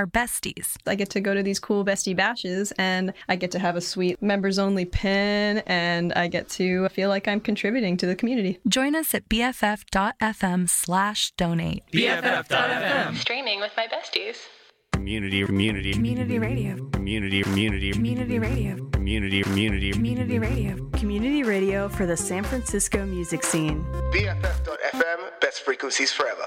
Our 0.00 0.06
besties. 0.06 0.76
I 0.86 0.94
get 0.94 1.10
to 1.10 1.20
go 1.20 1.34
to 1.34 1.42
these 1.42 1.58
cool 1.60 1.84
bestie 1.84 2.16
bashes 2.16 2.72
and 2.78 3.12
I 3.28 3.36
get 3.36 3.50
to 3.50 3.58
have 3.58 3.76
a 3.76 3.82
sweet 3.82 4.22
members 4.22 4.58
only 4.58 4.86
pin 4.86 5.58
and 5.66 6.14
I 6.14 6.26
get 6.26 6.48
to 6.56 6.88
feel 6.88 7.10
like 7.10 7.28
I'm 7.28 7.38
contributing 7.38 7.98
to 7.98 8.06
the 8.06 8.16
community. 8.16 8.58
Join 8.66 8.96
us 8.96 9.14
at 9.14 9.28
bff.fm 9.28 10.70
slash 10.70 11.32
donate. 11.32 11.82
BFF.FM. 11.92 13.14
Streaming 13.16 13.60
with 13.60 13.72
my 13.76 13.88
besties. 13.88 14.38
Community, 14.94 15.44
community, 15.44 15.92
Community 15.92 16.38
radio. 16.38 16.88
community, 16.92 17.42
community, 17.42 17.92
Community 17.92 18.38
radio. 18.38 18.88
community, 18.92 19.42
community. 19.42 19.92
Community 19.92 20.38
radio. 20.38 20.88
Community 20.92 21.42
radio 21.42 21.90
for 21.90 22.06
the 22.06 22.16
San 22.16 22.42
Francisco 22.42 23.04
music 23.04 23.42
scene. 23.44 23.84
BFF.FM, 24.14 25.40
best 25.42 25.60
frequencies 25.60 26.10
forever. 26.10 26.46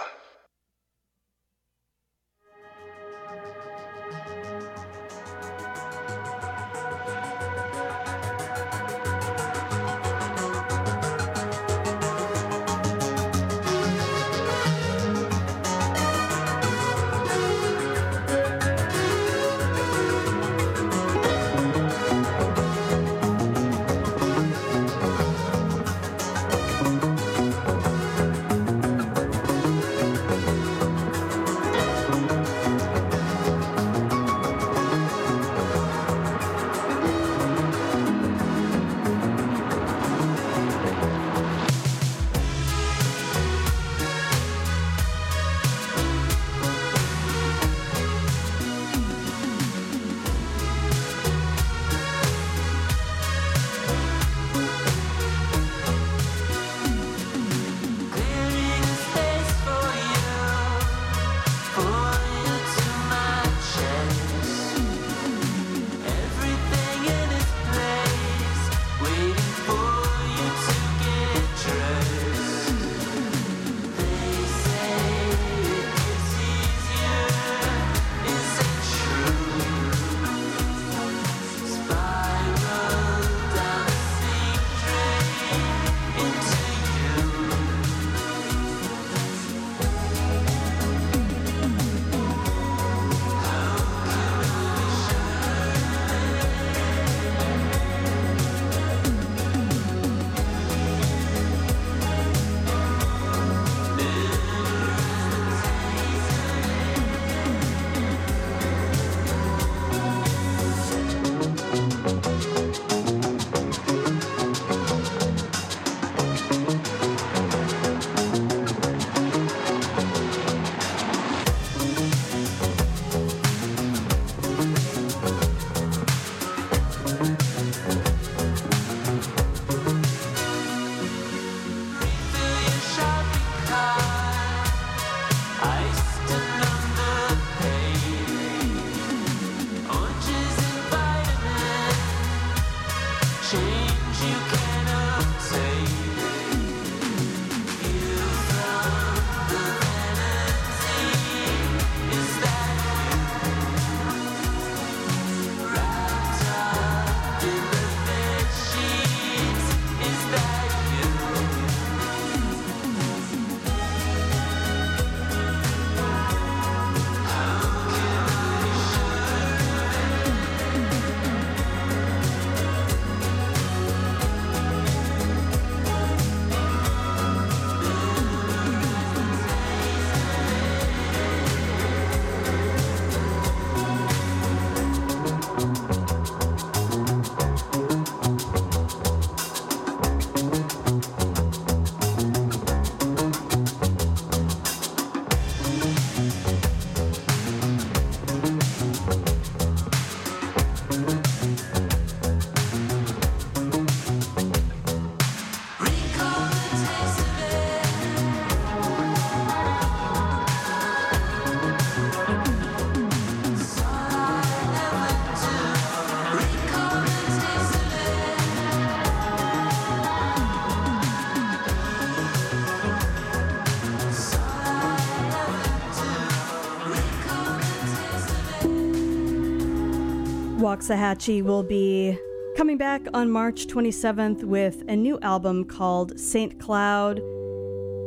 Waxahatchee 230.73 231.43
will 231.43 231.62
be 231.62 232.17
coming 232.57 232.77
back 232.77 233.05
on 233.13 233.29
March 233.29 233.67
27th 233.67 234.43
with 234.43 234.83
a 234.88 234.95
new 234.95 235.19
album 235.19 235.65
called 235.65 236.19
St. 236.19 236.59
Cloud. 236.59 237.17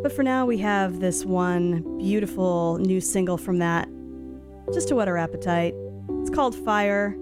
But 0.02 0.10
for 0.10 0.24
now, 0.24 0.46
we 0.46 0.58
have 0.58 0.98
this 0.98 1.24
one 1.24 1.98
beautiful 1.98 2.78
new 2.78 3.00
single 3.00 3.38
from 3.38 3.60
that, 3.60 3.88
just 4.74 4.88
to 4.88 4.96
whet 4.96 5.06
our 5.06 5.16
appetite. 5.16 5.74
It's 6.22 6.30
called 6.30 6.56
Fire, 6.56 7.14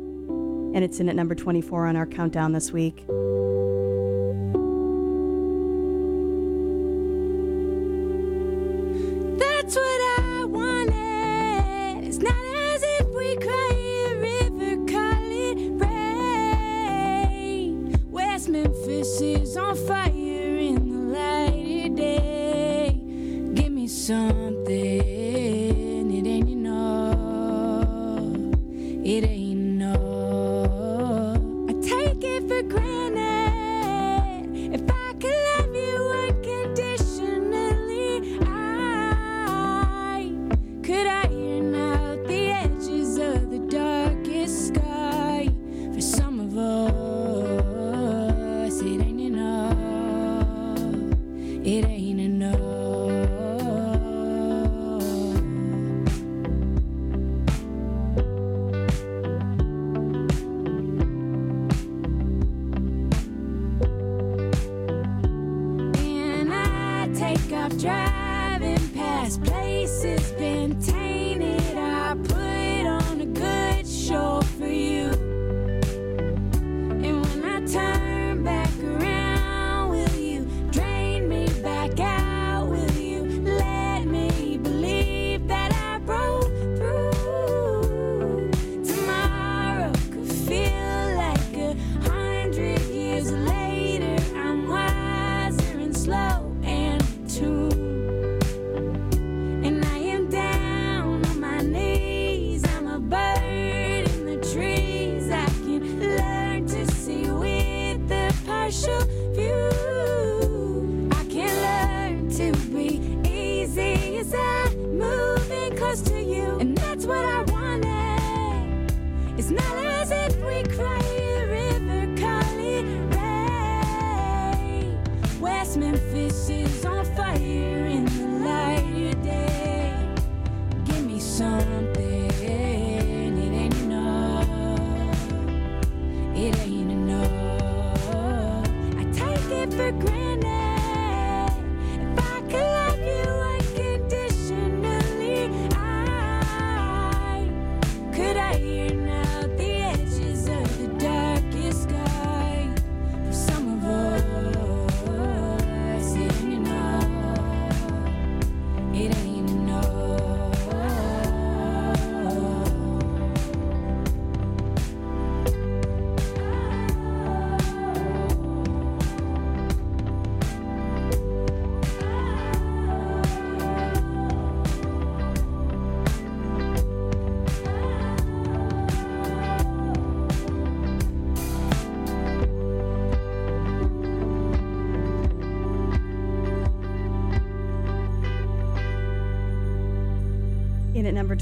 and 0.74 0.78
it's 0.78 0.98
in 0.98 1.10
at 1.10 1.14
number 1.14 1.34
24 1.34 1.88
on 1.88 1.96
our 1.96 2.06
countdown 2.06 2.52
this 2.52 2.72
week. 2.72 3.04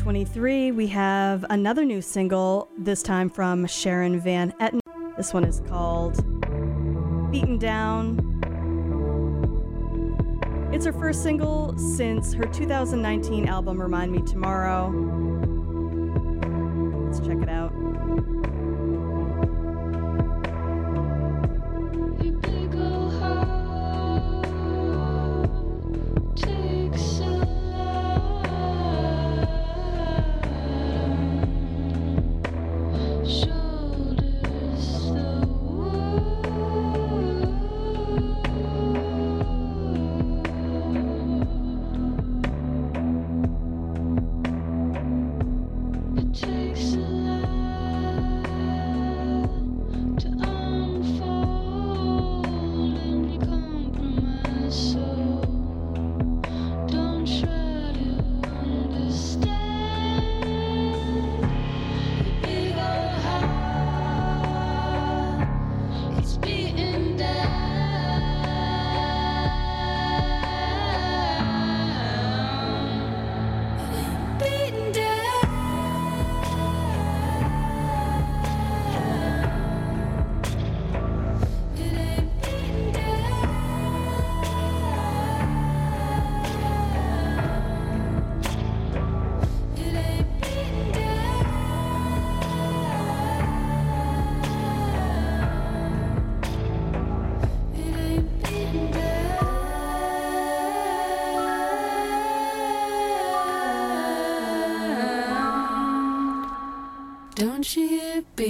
23, 0.03 0.73
we 0.73 0.89
have 0.89 1.45
another 1.49 1.85
new 1.85 2.03
single, 2.03 2.69
this 2.77 3.05
time 3.05 3.31
from 3.31 3.65
Sharon 3.69 4.19
Van 4.19 4.51
Etten. 4.61 4.81
This 5.17 5.33
one 5.33 5.45
is 5.45 5.63
called 5.69 6.17
Beaten 7.31 7.57
Down. 7.57 8.19
It's 10.73 10.85
her 10.87 10.93
first 10.93 11.23
single 11.23 11.79
since 11.79 12.33
her 12.33 12.47
2019 12.47 13.47
album 13.47 13.81
Remind 13.81 14.11
Me 14.11 14.21
Tomorrow. 14.23 14.91
Let's 17.07 17.21
check 17.21 17.41
it 17.41 17.49
out. 17.49 17.73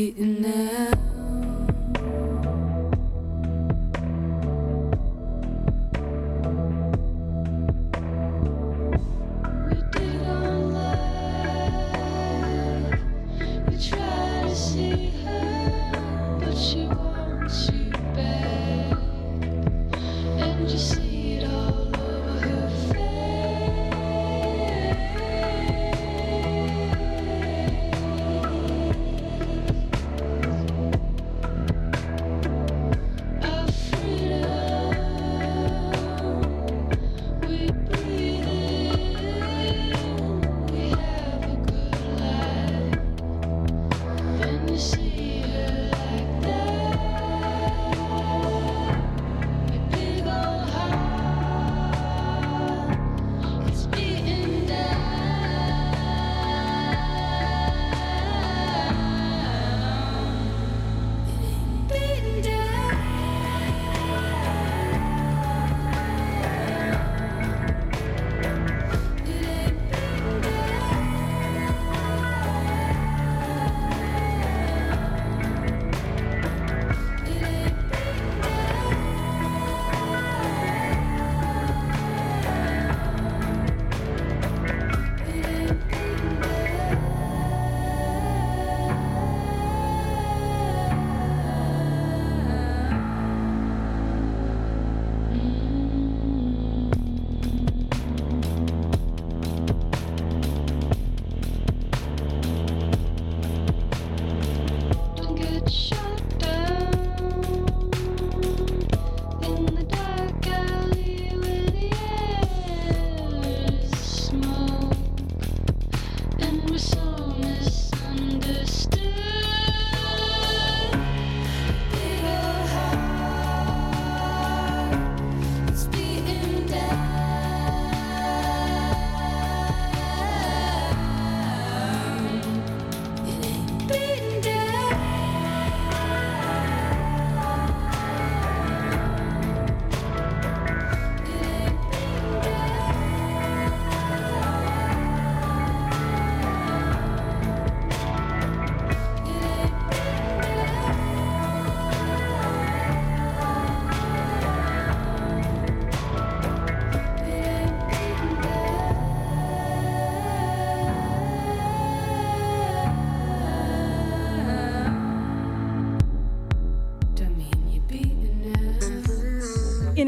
Beating 0.03 0.43
now. 0.43 0.72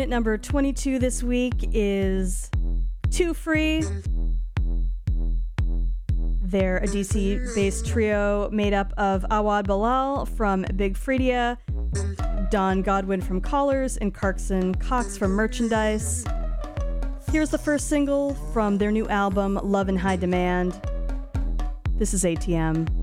At 0.05 0.11
number 0.11 0.37
22 0.37 0.99
this 0.99 1.23
week 1.23 1.55
is 1.73 2.51
Two 3.11 3.33
Free. 3.33 3.83
They're 6.43 6.77
a 6.77 6.87
DC 6.87 7.55
based 7.55 7.87
trio 7.87 8.51
made 8.51 8.75
up 8.75 8.93
of 8.99 9.25
Awad 9.31 9.67
Bilal 9.67 10.27
from 10.27 10.67
Big 10.77 10.99
Freedia, 10.99 11.57
Don 12.51 12.83
Godwin 12.83 13.23
from 13.23 13.41
Collars, 13.41 13.97
and 13.97 14.13
Carson 14.13 14.75
Cox 14.75 15.17
from 15.17 15.31
Merchandise. 15.31 16.27
Here's 17.33 17.49
the 17.49 17.57
first 17.57 17.89
single 17.89 18.35
from 18.53 18.77
their 18.77 18.91
new 18.91 19.09
album, 19.09 19.59
Love 19.63 19.89
in 19.89 19.97
High 19.97 20.17
Demand. 20.17 20.79
This 21.97 22.13
is 22.13 22.25
ATM. 22.25 22.94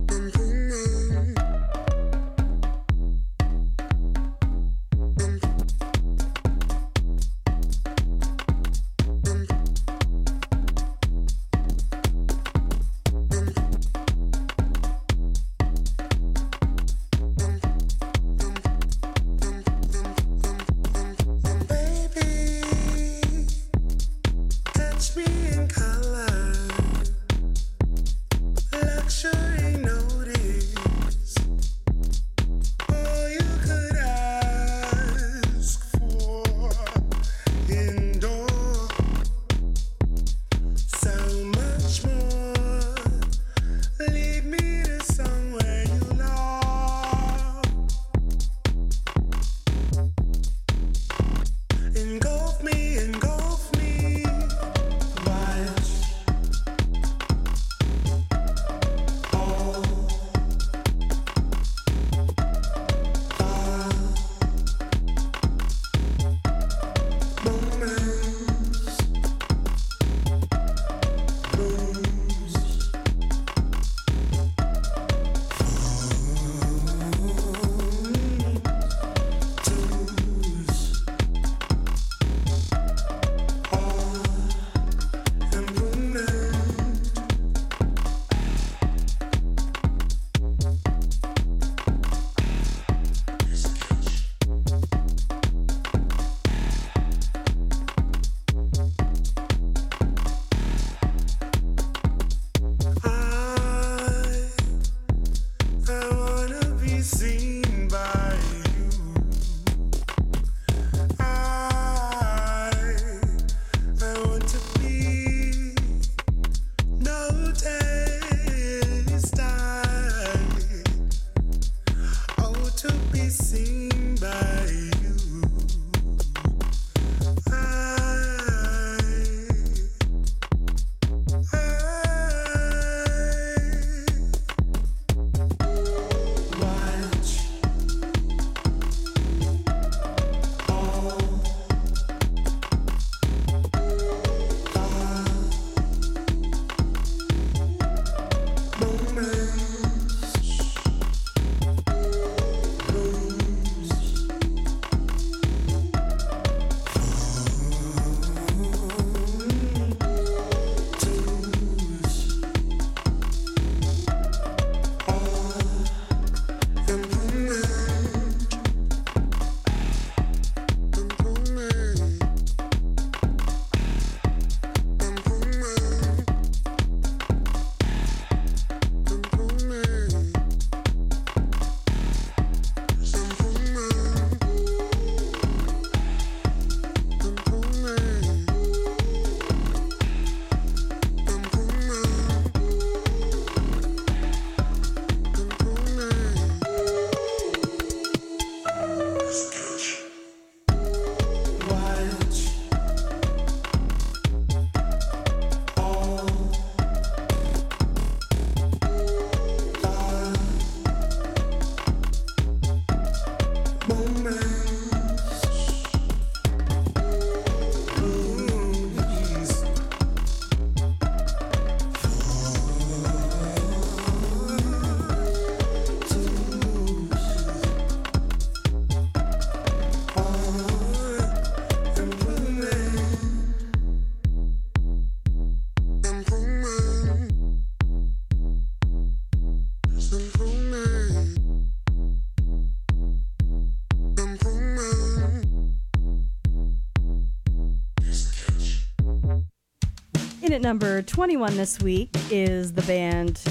At 250.61 250.63
number 250.63 251.01
21 251.01 251.55
this 251.55 251.79
week 251.81 252.09
is 252.29 252.73
the 252.73 252.81
band 252.83 253.41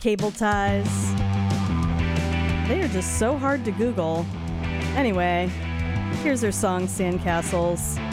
Cable 0.00 0.30
Ties. 0.30 1.14
They 2.68 2.82
are 2.82 2.88
just 2.88 3.18
so 3.18 3.38
hard 3.38 3.64
to 3.64 3.70
Google. 3.70 4.26
Anyway, 4.94 5.50
here's 6.22 6.40
their 6.40 6.52
song 6.52 6.86
Sandcastles. 6.86 8.07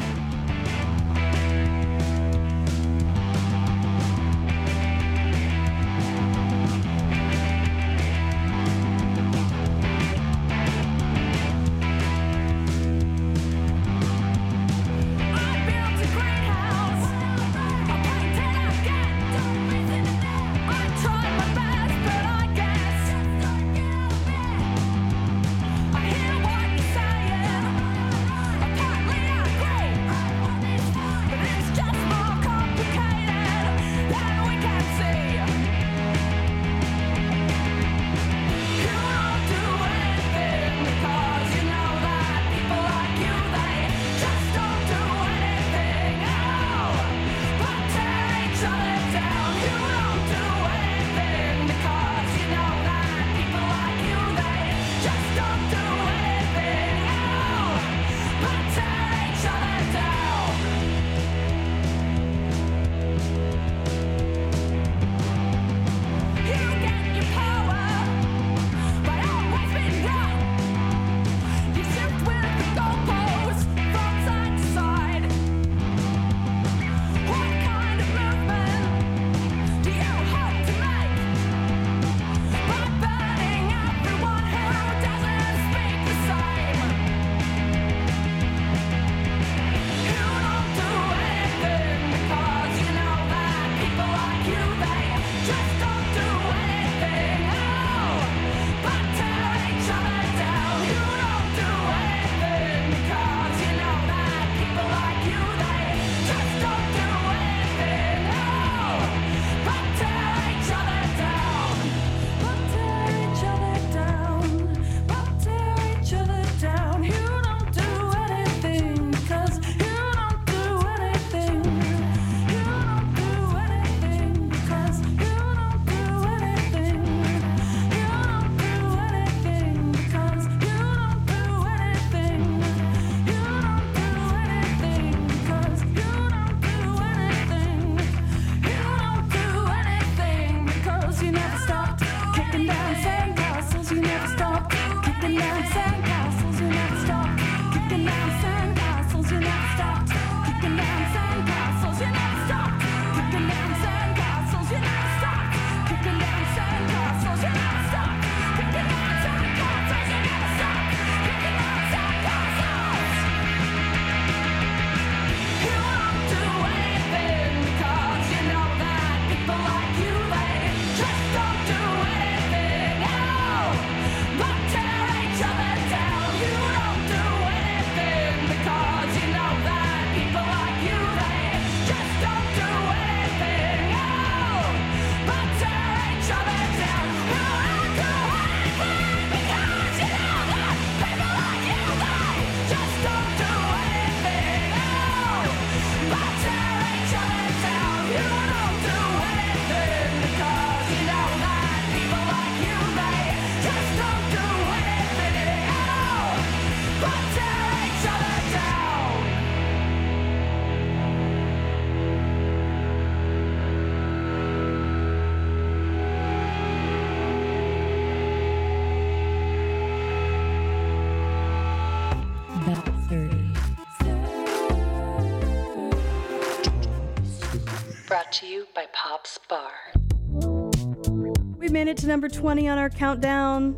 It 231.95 232.01
to 232.01 232.07
number 232.07 232.27
20 232.27 232.67
on 232.67 232.77
our 232.77 232.89
countdown. 232.89 233.77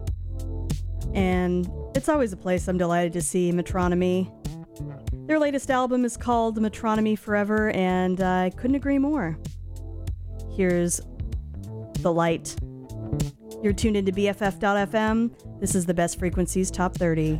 And 1.13 1.69
it's 1.95 2.09
always 2.09 2.33
a 2.33 2.37
place 2.37 2.67
I'm 2.67 2.77
delighted 2.77 3.13
to 3.13 3.21
see 3.21 3.51
Metronomy. 3.51 4.31
Their 5.27 5.39
latest 5.39 5.69
album 5.69 6.05
is 6.05 6.17
called 6.17 6.57
Metronomy 6.57 7.17
Forever, 7.17 7.69
and 7.71 8.21
I 8.21 8.51
couldn't 8.51 8.75
agree 8.75 8.97
more. 8.97 9.37
Here's 10.51 11.01
The 11.99 12.11
Light. 12.11 12.55
You're 13.61 13.73
tuned 13.73 13.97
into 13.97 14.11
BFF.fm. 14.11 15.59
This 15.59 15.75
is 15.75 15.85
the 15.85 15.93
best 15.93 16.17
frequencies 16.17 16.71
top 16.71 16.95
30. 16.95 17.39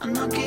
I'm 0.00 0.12
not 0.12 0.30
giving 0.30 0.45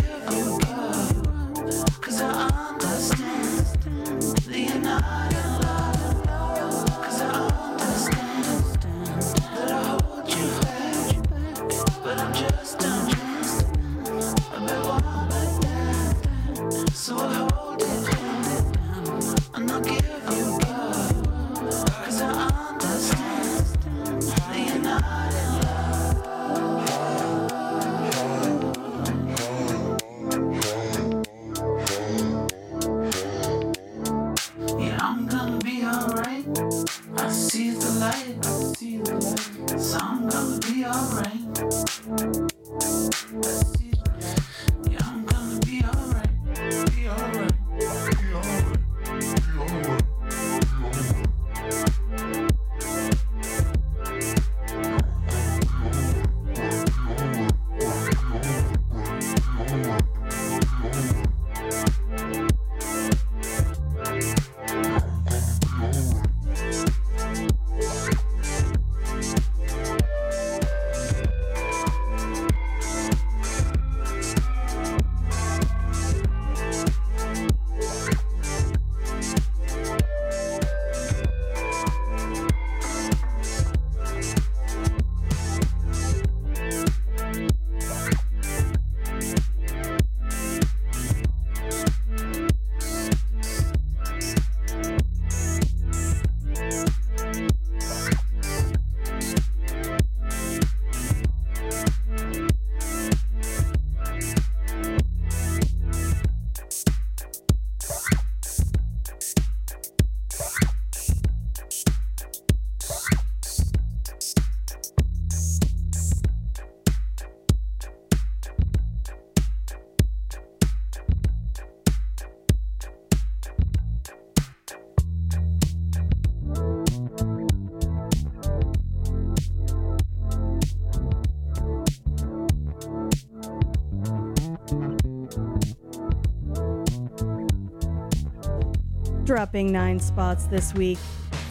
upping 139.39 139.71
nine 139.71 140.01
spots 140.01 140.47
this 140.47 140.73
week 140.73 140.97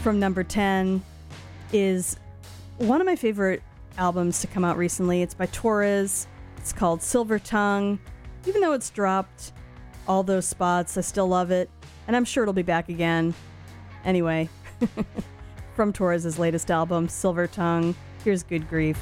from 0.02 0.20
number 0.20 0.44
10 0.44 1.02
is 1.72 2.18
one 2.76 3.00
of 3.00 3.06
my 3.06 3.16
favorite 3.16 3.62
albums 3.96 4.42
to 4.42 4.46
come 4.46 4.62
out 4.62 4.76
recently. 4.76 5.22
It's 5.22 5.32
by 5.32 5.46
Torres. 5.46 6.28
It's 6.58 6.70
called 6.70 7.02
Silver 7.02 7.38
Tongue. 7.38 7.98
Even 8.44 8.60
though 8.60 8.74
it's 8.74 8.90
dropped 8.90 9.52
all 10.06 10.22
those 10.22 10.46
spots, 10.46 10.98
I 10.98 11.00
still 11.00 11.28
love 11.28 11.50
it, 11.50 11.70
and 12.06 12.14
I'm 12.14 12.26
sure 12.26 12.44
it'll 12.44 12.52
be 12.52 12.60
back 12.60 12.90
again. 12.90 13.32
Anyway, 14.04 14.50
from 15.74 15.94
Torres's 15.94 16.38
latest 16.38 16.70
album, 16.70 17.08
Silver 17.08 17.46
Tongue, 17.46 17.94
here's 18.22 18.42
Good 18.42 18.68
Grief. 18.68 18.98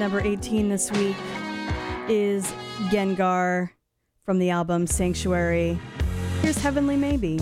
number 0.00 0.22
18 0.22 0.70
this 0.70 0.90
week 0.92 1.14
is 2.08 2.50
Gengahr 2.88 3.68
from 4.24 4.38
the 4.38 4.48
album 4.48 4.86
Sanctuary. 4.86 5.78
Here's 6.40 6.56
Heavenly 6.56 6.96
Maybe. 6.96 7.38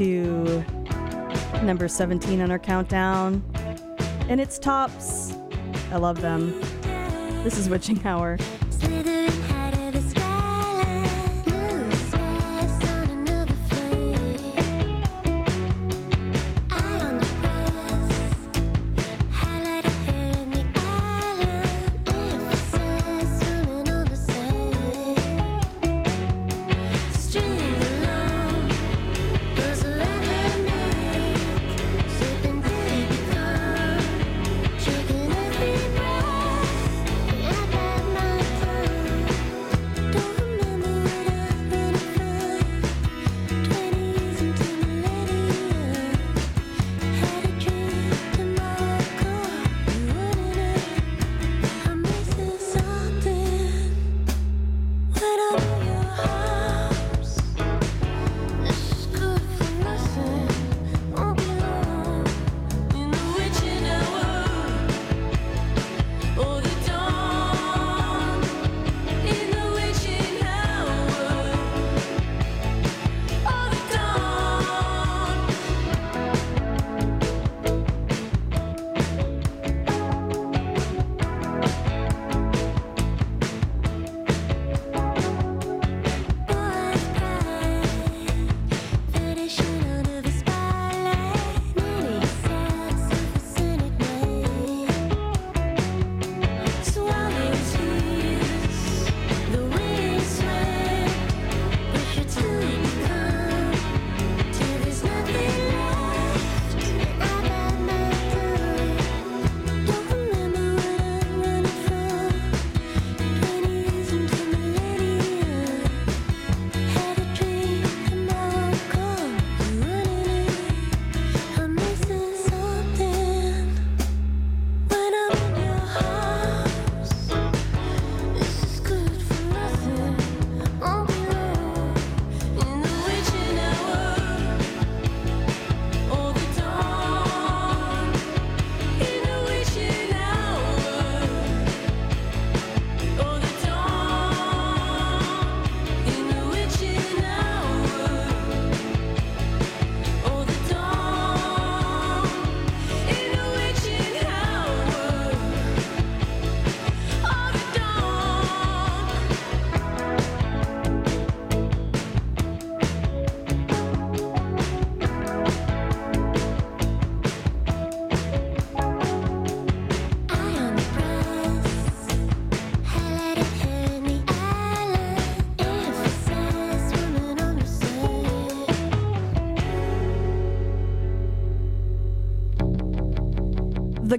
to 0.00 0.64
number 1.62 1.86
17 1.86 2.40
on 2.40 2.50
our 2.50 2.58
countdown. 2.58 3.44
And 4.30 4.40
it's 4.40 4.58
Tops. 4.58 5.34
I 5.92 5.96
love 5.96 6.22
them. 6.22 6.58
This 7.44 7.58
is 7.58 7.68
Witching 7.68 8.02
Hour. 8.06 8.38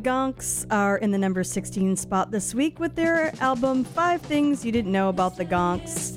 Gonks 0.02 0.66
are 0.72 0.98
in 0.98 1.12
the 1.12 1.18
number 1.18 1.44
16 1.44 1.96
spot 1.96 2.32
this 2.32 2.56
week 2.56 2.80
with 2.80 2.96
their 2.96 3.34
album 3.40 3.84
Five 3.84 4.22
Things 4.22 4.66
You 4.66 4.72
Didn't 4.72 4.92
Know 4.92 5.10
About 5.10 5.38
the 5.38 5.46
Gonks. 5.46 6.11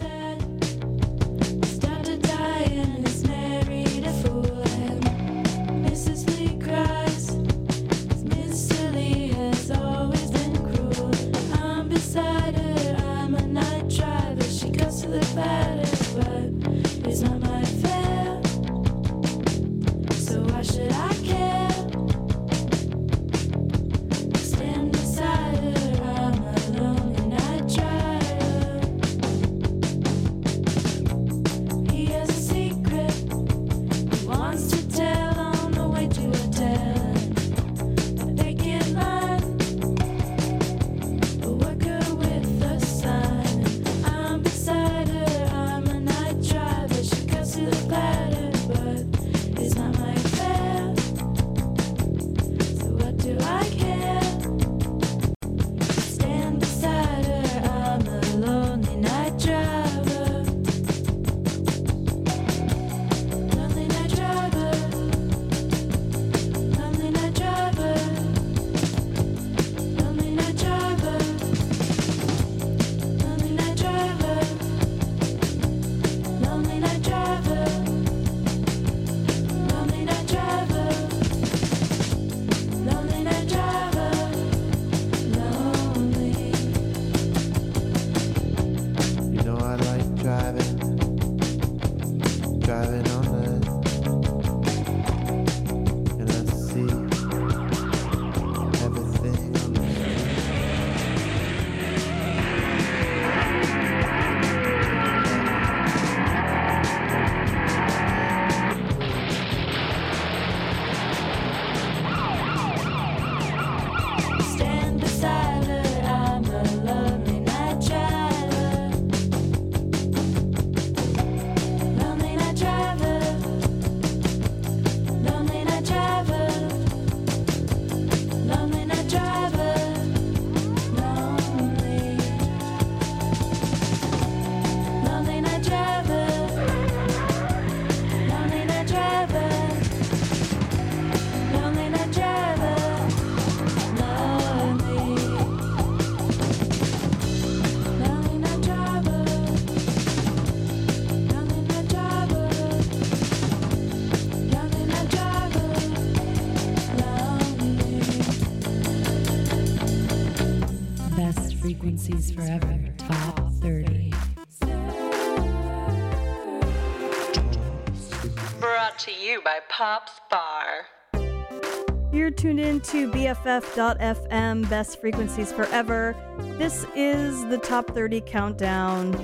Tuned 172.44 172.60
in 172.60 172.78
to 172.78 173.10
BFF.FM, 173.10 174.68
best 174.68 175.00
frequencies 175.00 175.50
forever. 175.50 176.14
This 176.58 176.84
is 176.94 177.42
the 177.46 177.56
top 177.56 177.86
30 177.86 178.20
countdown, 178.20 179.14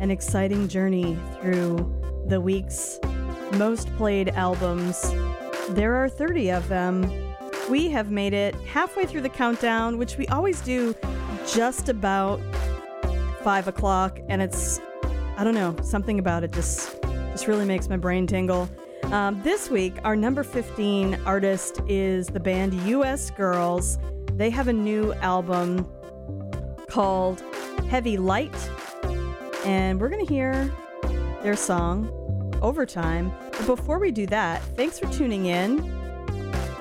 an 0.00 0.10
exciting 0.10 0.66
journey 0.66 1.16
through 1.40 1.76
the 2.26 2.40
week's 2.40 2.98
most 3.52 3.94
played 3.96 4.30
albums. 4.30 5.14
There 5.70 5.94
are 5.94 6.08
30 6.08 6.50
of 6.50 6.66
them. 6.66 7.08
We 7.70 7.88
have 7.90 8.10
made 8.10 8.32
it 8.32 8.56
halfway 8.62 9.06
through 9.06 9.22
the 9.22 9.28
countdown, 9.28 9.96
which 9.96 10.16
we 10.16 10.26
always 10.26 10.60
do 10.60 10.92
just 11.46 11.88
about 11.88 12.40
five 13.44 13.68
o'clock, 13.68 14.18
and 14.28 14.42
it's 14.42 14.80
I 15.36 15.44
don't 15.44 15.54
know 15.54 15.76
something 15.84 16.18
about 16.18 16.42
it 16.42 16.50
just 16.50 17.00
just 17.30 17.46
really 17.46 17.64
makes 17.64 17.88
my 17.88 17.96
brain 17.96 18.26
tingle. 18.26 18.68
Um, 19.14 19.40
this 19.44 19.70
week, 19.70 19.94
our 20.02 20.16
number 20.16 20.42
15 20.42 21.20
artist 21.24 21.80
is 21.86 22.26
the 22.26 22.40
band 22.40 22.74
US 22.88 23.30
Girls. 23.30 23.96
They 24.32 24.50
have 24.50 24.66
a 24.66 24.72
new 24.72 25.12
album 25.14 25.86
called 26.88 27.40
Heavy 27.88 28.16
Light, 28.16 28.56
and 29.64 30.00
we're 30.00 30.08
going 30.08 30.26
to 30.26 30.34
hear 30.34 30.68
their 31.44 31.54
song 31.54 32.10
Overtime. 32.60 33.32
But 33.52 33.66
before 33.66 34.00
we 34.00 34.10
do 34.10 34.26
that, 34.26 34.60
thanks 34.74 34.98
for 34.98 35.06
tuning 35.12 35.46
in. 35.46 35.78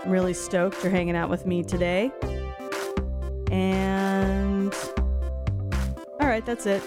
I'm 0.03 0.09
really 0.09 0.33
stoked 0.33 0.81
you're 0.81 0.91
hanging 0.91 1.15
out 1.15 1.29
with 1.29 1.45
me 1.45 1.61
today. 1.63 2.11
And 3.51 4.73
all 6.19 6.27
right, 6.27 6.43
that's 6.43 6.65
it. 6.65 6.81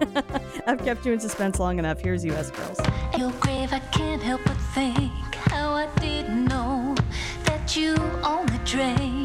I've 0.66 0.82
kept 0.84 1.04
you 1.04 1.12
in 1.12 1.20
suspense 1.20 1.58
long 1.58 1.78
enough. 1.78 2.00
Here's 2.00 2.24
US 2.24 2.50
Girls. 2.50 2.78
Your 3.18 3.30
grave, 3.32 3.72
I 3.72 3.80
can't 3.92 4.22
help 4.22 4.40
but 4.44 4.56
think 4.74 5.12
how 5.34 5.72
I 5.72 5.88
didn't 6.00 6.46
know 6.46 6.94
that 7.44 7.76
you 7.76 7.96
only 8.22 8.58
drank 8.64 9.19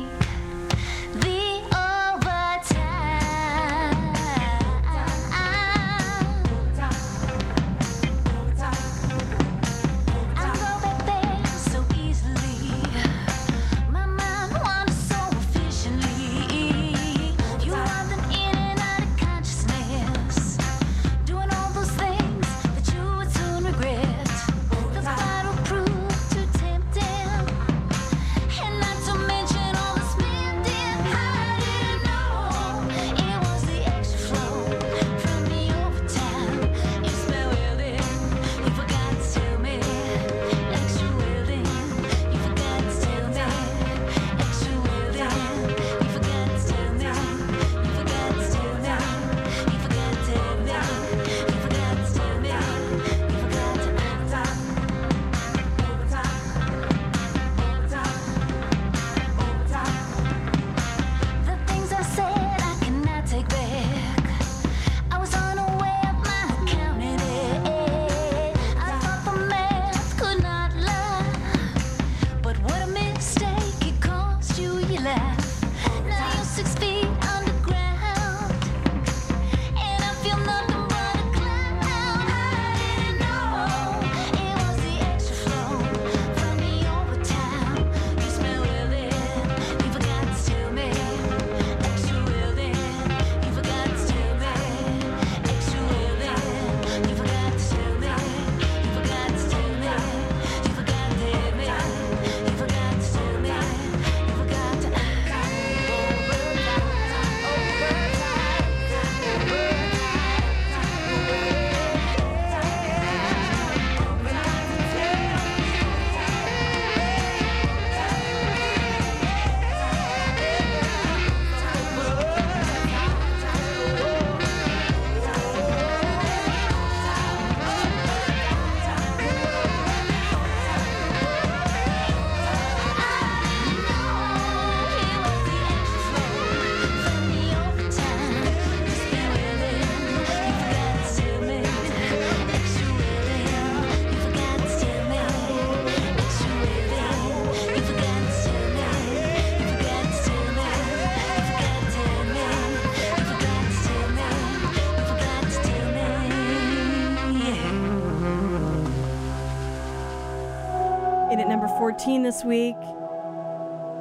14 161.97 162.23
this 162.23 162.43
week 162.43 162.75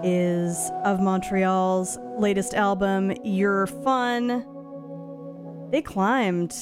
is 0.02 0.72
of 0.84 0.98
Montreal's 0.98 1.96
latest 2.18 2.52
album, 2.52 3.12
You're 3.22 3.68
Fun. 3.68 4.44
They 5.70 5.80
climbed 5.80 6.56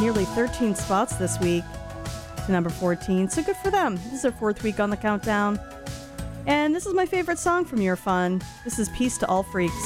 nearly 0.00 0.24
13 0.24 0.74
spots 0.74 1.14
this 1.14 1.38
week 1.38 1.62
to 2.46 2.52
number 2.52 2.68
14, 2.68 3.28
so 3.28 3.44
good 3.44 3.56
for 3.58 3.70
them. 3.70 3.94
This 3.94 4.14
is 4.14 4.22
their 4.22 4.32
fourth 4.32 4.64
week 4.64 4.80
on 4.80 4.90
the 4.90 4.96
countdown. 4.96 5.60
And 6.46 6.74
this 6.74 6.84
is 6.84 6.92
my 6.92 7.06
favorite 7.06 7.38
song 7.38 7.64
from 7.64 7.80
You're 7.80 7.94
Fun. 7.94 8.42
This 8.64 8.80
is 8.80 8.88
Peace 8.88 9.16
to 9.18 9.28
All 9.28 9.44
Freaks. 9.44 9.85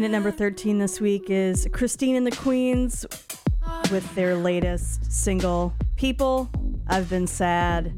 In 0.00 0.04
at 0.04 0.12
number 0.12 0.30
13 0.30 0.78
this 0.78 0.98
week 0.98 1.28
is 1.28 1.68
Christine 1.72 2.16
and 2.16 2.26
the 2.26 2.30
Queens 2.30 3.04
with 3.90 4.14
their 4.14 4.34
latest 4.34 5.12
single, 5.12 5.74
People, 5.96 6.48
I've 6.88 7.10
Been 7.10 7.26
Sad. 7.26 7.92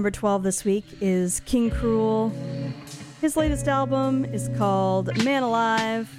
Number 0.00 0.10
12 0.10 0.42
this 0.42 0.64
week 0.64 0.86
is 1.02 1.40
King 1.40 1.70
Krule. 1.70 2.32
His 3.20 3.36
latest 3.36 3.68
album 3.68 4.24
is 4.24 4.48
called 4.56 5.14
Man 5.24 5.42
Alive. 5.42 6.10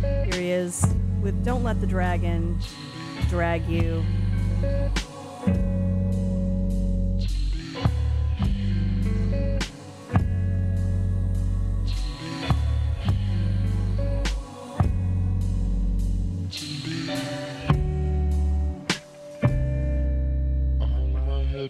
Here 0.00 0.32
he 0.32 0.50
is 0.50 0.86
with 1.20 1.44
Don't 1.44 1.62
Let 1.62 1.82
the 1.82 1.86
Dragon 1.86 2.58
Drag 3.28 3.68
You. 3.68 4.02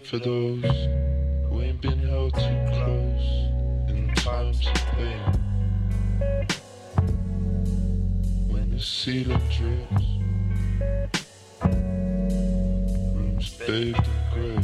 Head 0.01 0.07
for 0.07 0.19
those 0.19 0.63
who 1.49 1.61
ain't 1.61 1.81
been 1.81 1.99
held 1.99 2.33
too 2.33 2.65
close 2.71 3.27
in 3.89 4.11
times 4.15 4.67
of 4.67 4.73
pain. 4.95 5.19
When 8.47 8.71
the 8.71 8.79
ceiling 8.79 9.41
drips, 9.49 10.05
rooms 13.15 13.49
bathed 13.67 14.07
in 14.07 14.21
grey. 14.33 14.63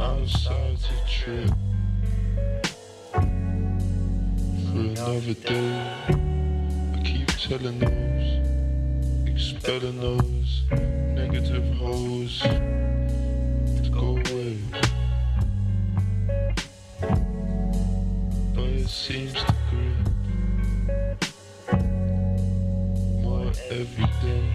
Outside 0.00 0.78
to 0.78 0.94
trip 1.08 1.50
for 3.12 4.80
another 4.80 5.34
day. 5.34 5.72
I 6.94 6.96
keep 7.04 7.28
telling 7.28 7.78
those 7.78 8.12
expelling 9.28 10.00
those 10.00 10.62
negative 11.32 11.74
hoes 11.76 12.40
to 12.40 13.90
go 13.90 14.18
away. 14.18 14.56
But 18.54 18.64
it 18.64 18.88
seems 18.88 19.32
to 19.32 19.54
grip 19.70 19.96
more 23.22 23.50
every 23.70 24.08
day. 24.20 24.46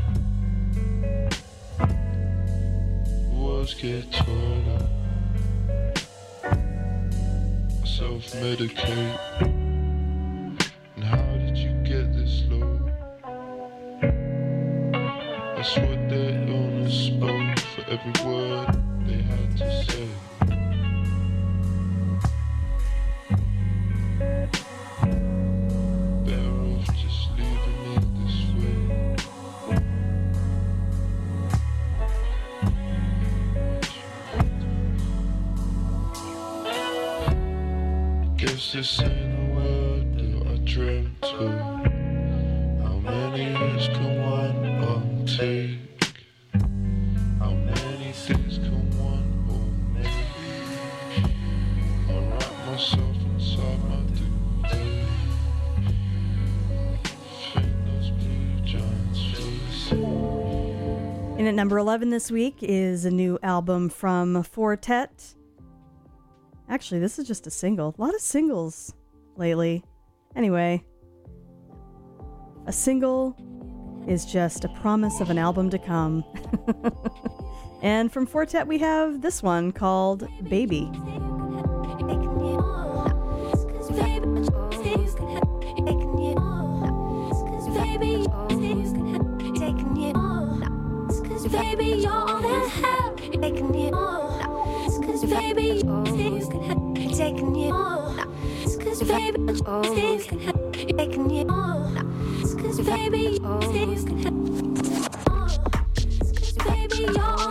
Walls 3.31 3.73
get 3.73 4.11
taller. 4.11 4.87
Self 7.85 8.23
medicate. 8.35 9.06
Number 61.67 61.79
11 61.79 62.11
this 62.11 62.31
week 62.31 62.59
is 62.61 63.03
a 63.03 63.11
new 63.11 63.37
album 63.43 63.89
from 63.89 64.41
Four 64.41 64.77
Tet. 64.77 65.35
Actually, 66.69 67.01
this 67.01 67.19
is 67.19 67.27
just 67.27 67.45
a 67.45 67.51
single. 67.51 67.93
A 67.97 68.01
lot 68.01 68.15
of 68.15 68.21
singles 68.21 68.93
lately. 69.35 69.83
Anyway, 70.33 70.81
a 72.67 72.71
single 72.71 73.35
is 74.07 74.23
just 74.23 74.63
a 74.63 74.69
promise 74.79 75.19
of 75.19 75.29
an 75.29 75.37
album 75.37 75.69
to 75.71 75.77
come. 75.77 76.23
and 77.81 78.13
from 78.13 78.25
Four 78.25 78.45
Tet, 78.45 78.65
we 78.65 78.77
have 78.77 79.21
this 79.21 79.43
one 79.43 79.73
called 79.73 80.25
Baby. 80.49 80.89
Baby, 91.49 91.85
you're 92.01 92.11
all 92.11 92.41
that. 92.41 93.13
Taking 93.41 93.73
you 93.73 93.89
on. 93.91 95.03
Cause 95.03 95.23
baby, 95.23 95.81
you're 95.83 96.03
taking 97.15 97.55
you 97.55 97.71
on. 97.71 98.17
Cause 98.81 99.01
baby, 99.03 99.39
you're 99.39 99.83
taking 100.97 101.29
you 101.29 101.47
on. 101.47 101.95
Cause 102.61 102.79
baby, 102.81 103.39
you're 103.41 103.61
taking 103.61 104.19
you 104.19 104.27
on. 104.27 105.49
Cause 106.35 106.51
baby, 106.65 106.97
you're 107.13 107.21
all 107.21 107.46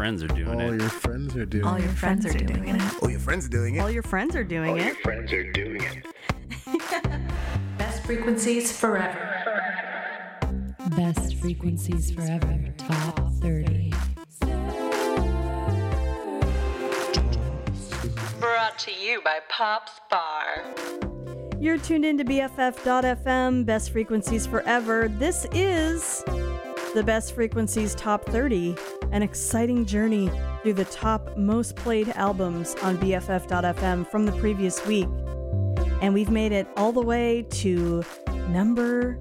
friends 0.00 0.22
are 0.22 0.28
doing 0.28 0.48
All 0.48 0.72
it. 0.72 0.80
your 0.80 0.88
friends 0.88 1.36
are 1.36 1.44
doing 1.44 1.64
All 1.66 1.74
it. 1.74 1.82
your 1.82 1.90
friends 1.92 2.24
are 2.24 2.32
doing 2.32 2.68
it. 2.68 3.02
All 3.02 3.10
your 3.10 3.20
friends 3.20 3.44
are 3.44 3.50
doing 3.50 3.74
it. 3.74 3.80
All 3.80 3.90
your 3.90 4.02
friends 4.02 4.34
are 4.34 4.44
doing 4.44 4.78
it. 4.78 4.96
friends 4.96 5.30
are 5.30 5.52
doing 5.52 5.82
it. 5.82 6.06
Best 7.76 8.02
frequencies 8.04 8.72
forever. 8.74 10.38
Best 10.96 11.36
frequencies 11.36 12.10
forever. 12.12 12.72
Top 12.78 13.30
30. 13.42 13.92
Brought 18.40 18.78
to 18.78 18.92
you 18.92 19.20
by 19.22 19.40
Pop's 19.50 20.00
Bar. 20.10 20.64
You're 21.60 21.76
tuned 21.76 22.06
in 22.06 22.16
to 22.16 22.24
BFF.FM, 22.24 23.66
Best 23.66 23.92
Frequencies 23.92 24.46
Forever. 24.46 25.08
This 25.08 25.46
is 25.52 26.24
the 26.94 27.02
Best 27.04 27.34
Frequencies 27.34 27.94
Top 27.94 28.24
30, 28.24 28.74
an 29.12 29.22
exciting 29.22 29.84
journey 29.84 30.30
through 30.62 30.74
the 30.74 30.84
top 30.86 31.36
most 31.36 31.76
played 31.76 32.08
albums 32.10 32.74
on 32.82 32.96
BFF.FM 32.98 34.08
from 34.10 34.26
the 34.26 34.32
previous 34.32 34.84
week. 34.86 35.08
And 36.00 36.14
we've 36.14 36.30
made 36.30 36.52
it 36.52 36.66
all 36.76 36.92
the 36.92 37.02
way 37.02 37.46
to 37.50 38.02
number 38.48 39.18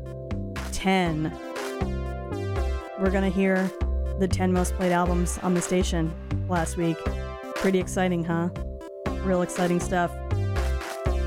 10. 0.72 1.32
We're 3.00 3.12
going 3.12 3.24
to 3.24 3.30
hear 3.30 3.72
the 4.20 4.28
10 4.28 4.54
most 4.54 4.76
played 4.76 4.92
albums 4.92 5.40
on 5.40 5.54
the 5.54 5.62
station 5.62 6.14
last 6.48 6.78
week. 6.78 6.98
Pretty 7.56 7.80
exciting, 7.80 8.24
huh? 8.24 8.50
Real 9.24 9.42
exciting 9.42 9.80
stuff. 9.80 10.12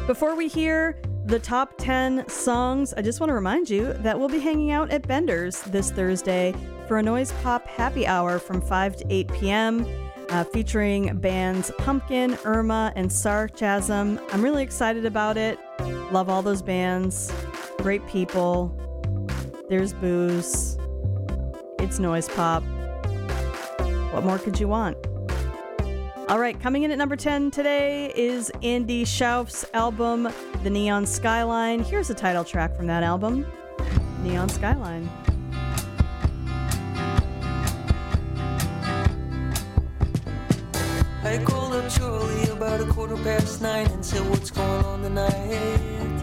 Before 0.06 0.34
we 0.34 0.48
hear 0.48 1.01
the 1.24 1.39
top 1.39 1.74
10 1.78 2.28
songs, 2.28 2.93
I 2.94 3.02
just 3.02 3.20
want 3.20 3.30
to 3.30 3.34
remind 3.34 3.70
you 3.70 3.93
that 3.94 4.18
we'll 4.18 4.28
be 4.28 4.40
hanging 4.40 4.70
out 4.70 4.90
at 4.90 5.06
Bender's 5.06 5.62
this 5.62 5.90
Thursday 5.90 6.55
for 6.93 6.98
a 6.98 7.02
noise 7.02 7.32
pop 7.43 7.66
happy 7.66 8.06
hour 8.06 8.39
from 8.39 8.60
5 8.60 8.97
to 8.97 9.06
8 9.09 9.32
p.m. 9.32 10.10
Uh, 10.28 10.44
featuring 10.44 11.16
bands 11.20 11.73
Pumpkin, 11.78 12.36
Irma, 12.44 12.93
and 12.97 13.10
Sarcasm. 13.10 14.20
I'm 14.31 14.43
really 14.43 14.62
excited 14.62 15.06
about 15.06 15.39
it. 15.39 15.59
Love 16.12 16.28
all 16.28 16.43
those 16.43 16.60
bands. 16.60 17.32
Great 17.78 18.06
people. 18.09 18.77
There's 19.70 19.94
booze. 19.94 20.77
It's 21.78 21.98
noise 21.98 22.28
pop. 22.28 22.62
What 24.12 24.23
more 24.23 24.39
could 24.39 24.60
you 24.60 24.69
want? 24.69 24.98
All 26.28 26.39
right, 26.39 26.60
coming 26.60 26.82
in 26.82 26.90
at 26.90 26.98
number 26.98 27.16
10 27.16 27.52
today 27.52 28.12
is 28.14 28.52
Andy 28.62 29.06
Shauf's 29.06 29.64
album, 29.73 30.28
The 30.62 30.69
Neon 30.69 31.06
Skyline. 31.06 31.85
Here's 31.85 32.10
a 32.10 32.14
title 32.14 32.44
track 32.44 32.77
from 32.77 32.86
that 32.89 33.02
album 33.02 33.51
Neon 34.23 34.51
Skyline. 34.51 35.09
I 41.33 41.43
called 41.45 41.73
up 41.73 41.89
Charlie 41.89 42.51
about 42.51 42.83
a 42.83 42.85
quarter 42.85 43.17
past 43.17 43.63
nine 43.63 43.87
and 43.87 44.05
said, 44.05 44.21
What's 44.29 44.51
going 44.51 44.85
on 44.85 45.01
tonight? 45.01 46.21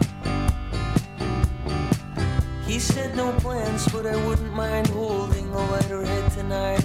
He 2.64 2.78
said, 2.78 3.16
No 3.16 3.32
plans, 3.40 3.88
but 3.88 4.06
I 4.06 4.14
wouldn't 4.24 4.54
mind 4.54 4.86
holding 4.86 5.48
a 5.48 5.70
lighter 5.72 6.04
head 6.04 6.30
tonight. 6.30 6.84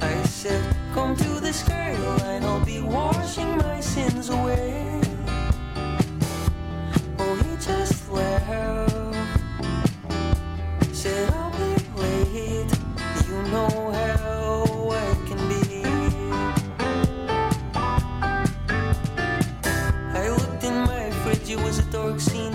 I 0.00 0.22
said, 0.22 0.62
Come 0.94 1.16
to 1.16 1.40
the 1.40 1.52
skyline, 1.52 2.44
I'll 2.44 2.64
be 2.64 2.80
washing 2.80 3.56
my 3.56 3.80
sins 3.80 4.28
away. 4.28 5.00
Oh, 7.18 7.34
he 7.34 7.56
just 7.56 8.08
laughed. 8.12 9.16
Said, 10.92 11.32
I'll 11.32 11.50
be 11.50 11.74
late. 12.00 12.70
You 13.26 13.42
know 13.50 13.83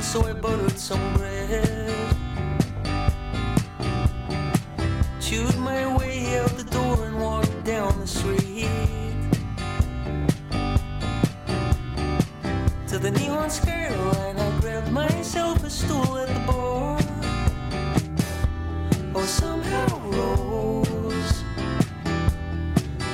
so 0.10 0.26
I 0.26 0.34
buttered 0.34 0.80
some 0.80 1.14
bread. 1.14 1.94
Chewed 5.22 5.56
my 5.60 5.96
way 5.98 6.40
out 6.40 6.50
the 6.58 6.64
door 6.64 7.06
and 7.06 7.22
walked 7.22 7.64
down 7.64 7.94
the 8.00 8.08
street. 8.08 8.68
To 12.88 12.98
the 12.98 13.12
neon 13.12 13.52
skyline, 13.52 14.40
I 14.40 14.60
grabbed 14.60 14.92
myself 14.92 15.64
a 15.64 15.70
stool 15.70 16.18
at 16.18 16.28
the 16.28 16.40
bar. 16.52 16.98
Oh, 19.14 19.26
somehow 19.26 19.90
Rose 20.10 21.44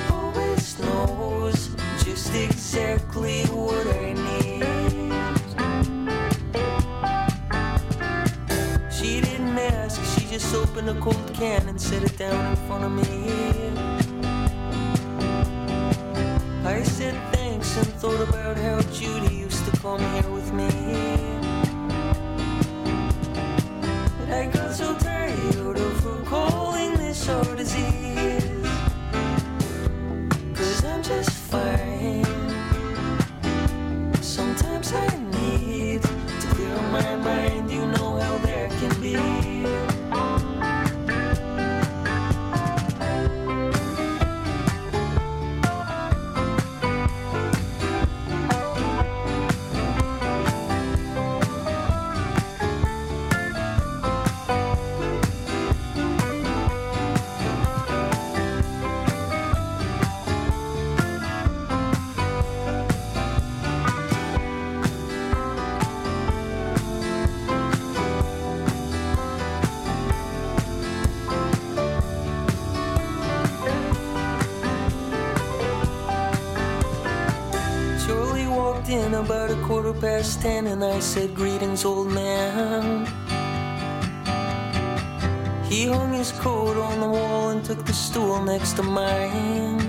always 0.09 0.79
knows 0.79 1.75
just 2.05 2.33
exactly 2.33 3.44
opened 10.55 10.89
a 10.89 10.99
cold 11.01 11.31
can 11.33 11.67
and 11.67 11.79
set 11.79 12.03
it 12.03 12.17
down 12.17 12.45
in 12.51 12.55
front 12.67 12.83
of 12.83 12.91
me. 12.91 13.03
I 16.65 16.81
said 16.83 17.15
thanks 17.33 17.77
and 17.77 17.87
thought 18.01 18.21
about 18.29 18.57
how 18.57 18.81
Judy 18.93 19.35
used 19.35 19.65
to 19.65 19.71
come 19.79 19.99
here 19.99 20.29
with 20.31 20.51
me. 20.53 21.34
Past 80.05 80.39
ten, 80.39 80.67
and 80.67 80.83
I 80.83 80.99
said, 80.99 81.33
Greetings, 81.33 81.83
old 81.83 82.11
man. 82.11 83.07
He 85.67 85.87
hung 85.87 86.13
his 86.13 86.31
coat 86.43 86.77
on 86.77 86.99
the 86.99 87.09
wall 87.09 87.49
and 87.49 87.65
took 87.65 87.83
the 87.83 87.93
stool 87.93 88.39
next 88.43 88.73
to 88.73 88.83
mine. 88.83 89.79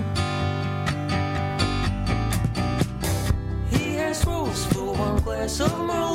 He 3.69 3.97
asked 3.97 4.25
Rose 4.25 4.65
for 4.73 4.93
one 5.05 5.17
glass 5.17 5.59
of 5.59 5.71
Merlot, 5.87 6.06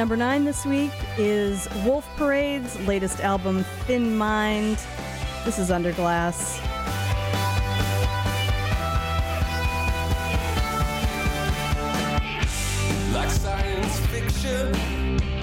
number 0.00 0.16
nine 0.16 0.46
this 0.46 0.64
week 0.64 0.92
is 1.18 1.68
Wolf 1.84 2.08
Parade's 2.16 2.74
latest 2.86 3.20
album, 3.20 3.64
Thin 3.84 4.16
Mind. 4.16 4.78
This 5.44 5.58
is 5.58 5.70
Under 5.70 5.92
Glass. 5.92 6.58
Like 13.12 13.28
science 13.28 13.98
fiction. 14.06 15.39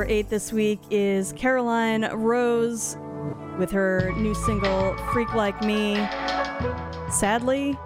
number 0.00 0.14
eight 0.14 0.30
this 0.30 0.50
week 0.50 0.80
is 0.90 1.34
Caroline 1.34 2.10
Rose 2.14 2.96
with 3.58 3.70
her 3.70 4.10
new 4.16 4.34
single, 4.34 4.96
Freak 5.12 5.34
Like 5.34 5.60
Me. 5.62 5.96
Sadly, 7.10 7.78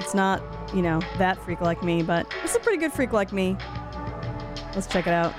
it's 0.00 0.12
not, 0.12 0.42
you 0.74 0.82
know, 0.82 1.00
that 1.18 1.38
freak 1.38 1.60
like 1.60 1.84
me, 1.84 2.02
but 2.02 2.26
it's 2.42 2.56
a 2.56 2.58
pretty 2.58 2.78
good 2.78 2.92
freak 2.92 3.12
like 3.12 3.32
me. 3.32 3.56
Let's 4.74 4.88
check 4.88 5.06
it 5.06 5.12
out. 5.12 5.32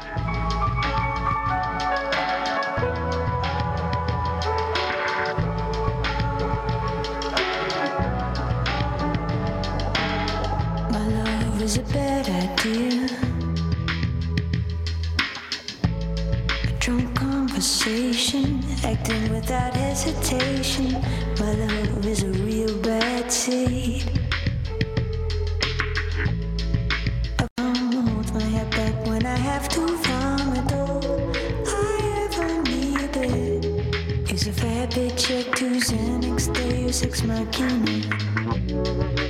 Fix 37.05 37.21
Ex 37.21 37.27
Machina. 37.27 39.24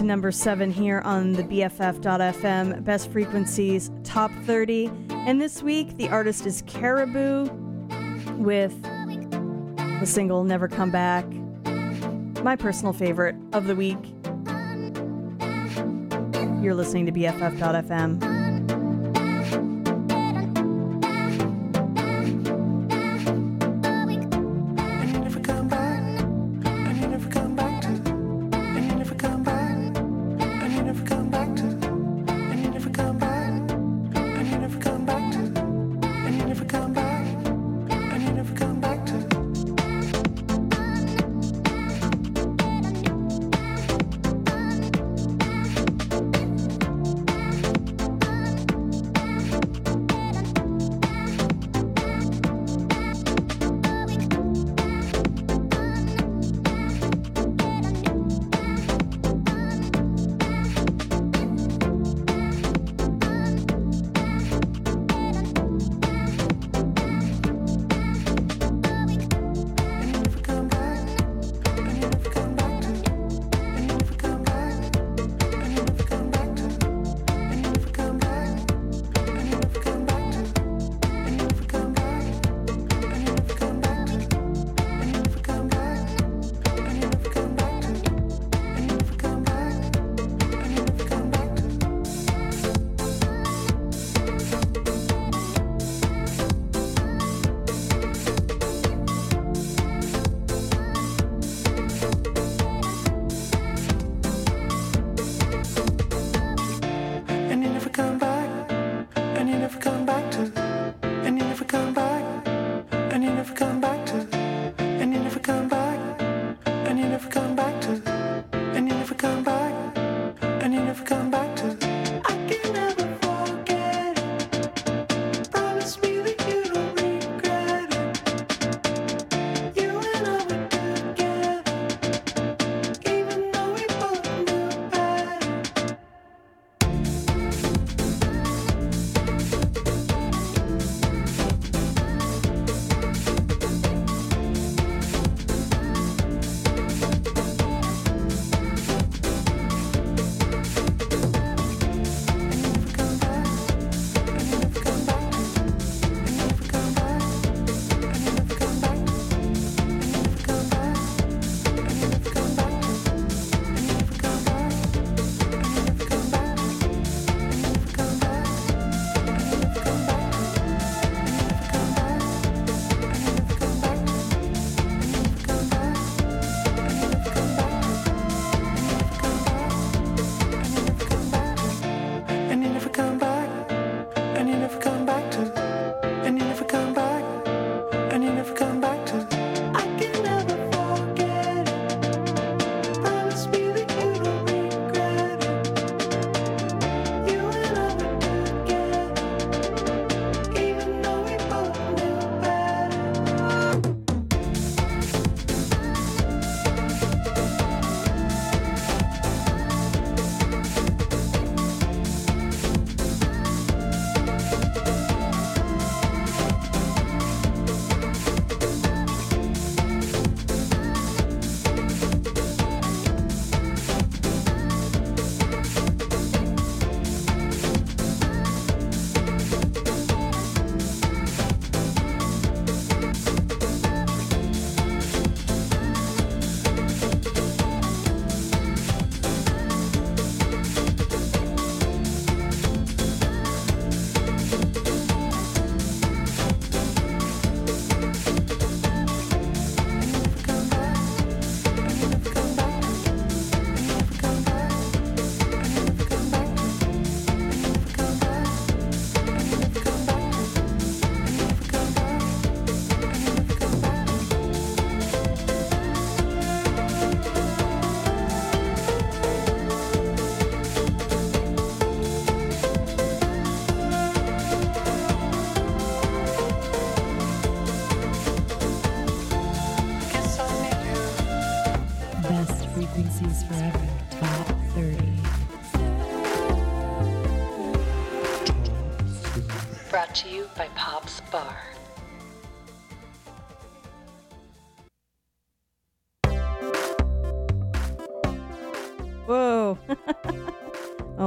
to 0.00 0.06
number 0.06 0.32
seven 0.32 0.70
here 0.70 1.00
on 1.04 1.34
the 1.34 1.42
BFF.FM 1.42 2.82
Best 2.84 3.12
Frequencies 3.12 3.90
Top 4.02 4.30
30. 4.44 4.90
And 5.10 5.42
this 5.42 5.62
week, 5.62 5.98
the 5.98 6.08
artist 6.08 6.46
is 6.46 6.62
Caribou 6.66 7.50
with 8.38 8.82
the 8.82 10.06
single 10.06 10.42
Never 10.44 10.68
Come 10.68 10.90
Back, 10.90 11.26
my 12.42 12.56
personal 12.56 12.94
favorite 12.94 13.36
of 13.52 13.66
the 13.66 13.76
week. 13.76 13.98
You're 16.64 16.74
listening 16.74 17.04
to 17.04 17.12
BFF.FM. 17.12 18.39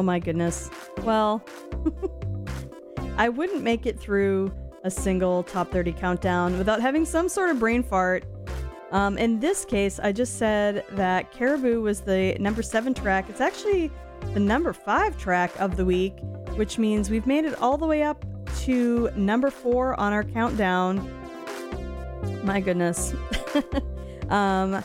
oh 0.04 0.06
my 0.06 0.20
goodness. 0.20 0.70
Well, 1.04 1.42
I 3.18 3.30
wouldn't 3.30 3.64
make 3.64 3.86
it 3.86 3.98
through 3.98 4.54
a 4.84 4.92
single 4.92 5.44
top 5.44 5.72
30 5.72 5.94
countdown 5.94 6.58
without 6.58 6.82
having 6.82 7.06
some 7.06 7.30
sort 7.30 7.50
of 7.50 7.58
brain 7.58 7.82
fart. 7.82 8.26
Um, 8.92 9.18
in 9.18 9.40
this 9.40 9.64
case, 9.64 10.02
I 10.02 10.12
just 10.12 10.38
said 10.38 10.84
that 10.92 11.32
Caribou 11.32 11.80
was 11.82 12.02
the 12.02 12.36
number 12.38 12.62
seven 12.62 12.94
track. 12.94 13.30
It's 13.30 13.40
actually 13.40 13.92
the 14.34 14.42
number 14.42 14.74
five 14.74 15.18
track 15.18 15.58
of 15.58 15.78
the 15.78 15.86
week, 15.86 16.16
which 16.56 16.78
means 16.78 17.10
we've 17.10 17.26
made 17.26 17.46
it 17.46 17.58
all 17.62 17.78
the 17.78 17.88
way 17.88 18.04
up 18.04 18.26
to 18.64 19.10
number 19.16 19.50
four 19.50 19.98
on 19.98 20.12
our 20.12 20.26
countdown. 20.26 21.00
My 22.44 22.60
goodness. 22.60 23.16
um, 24.30 24.84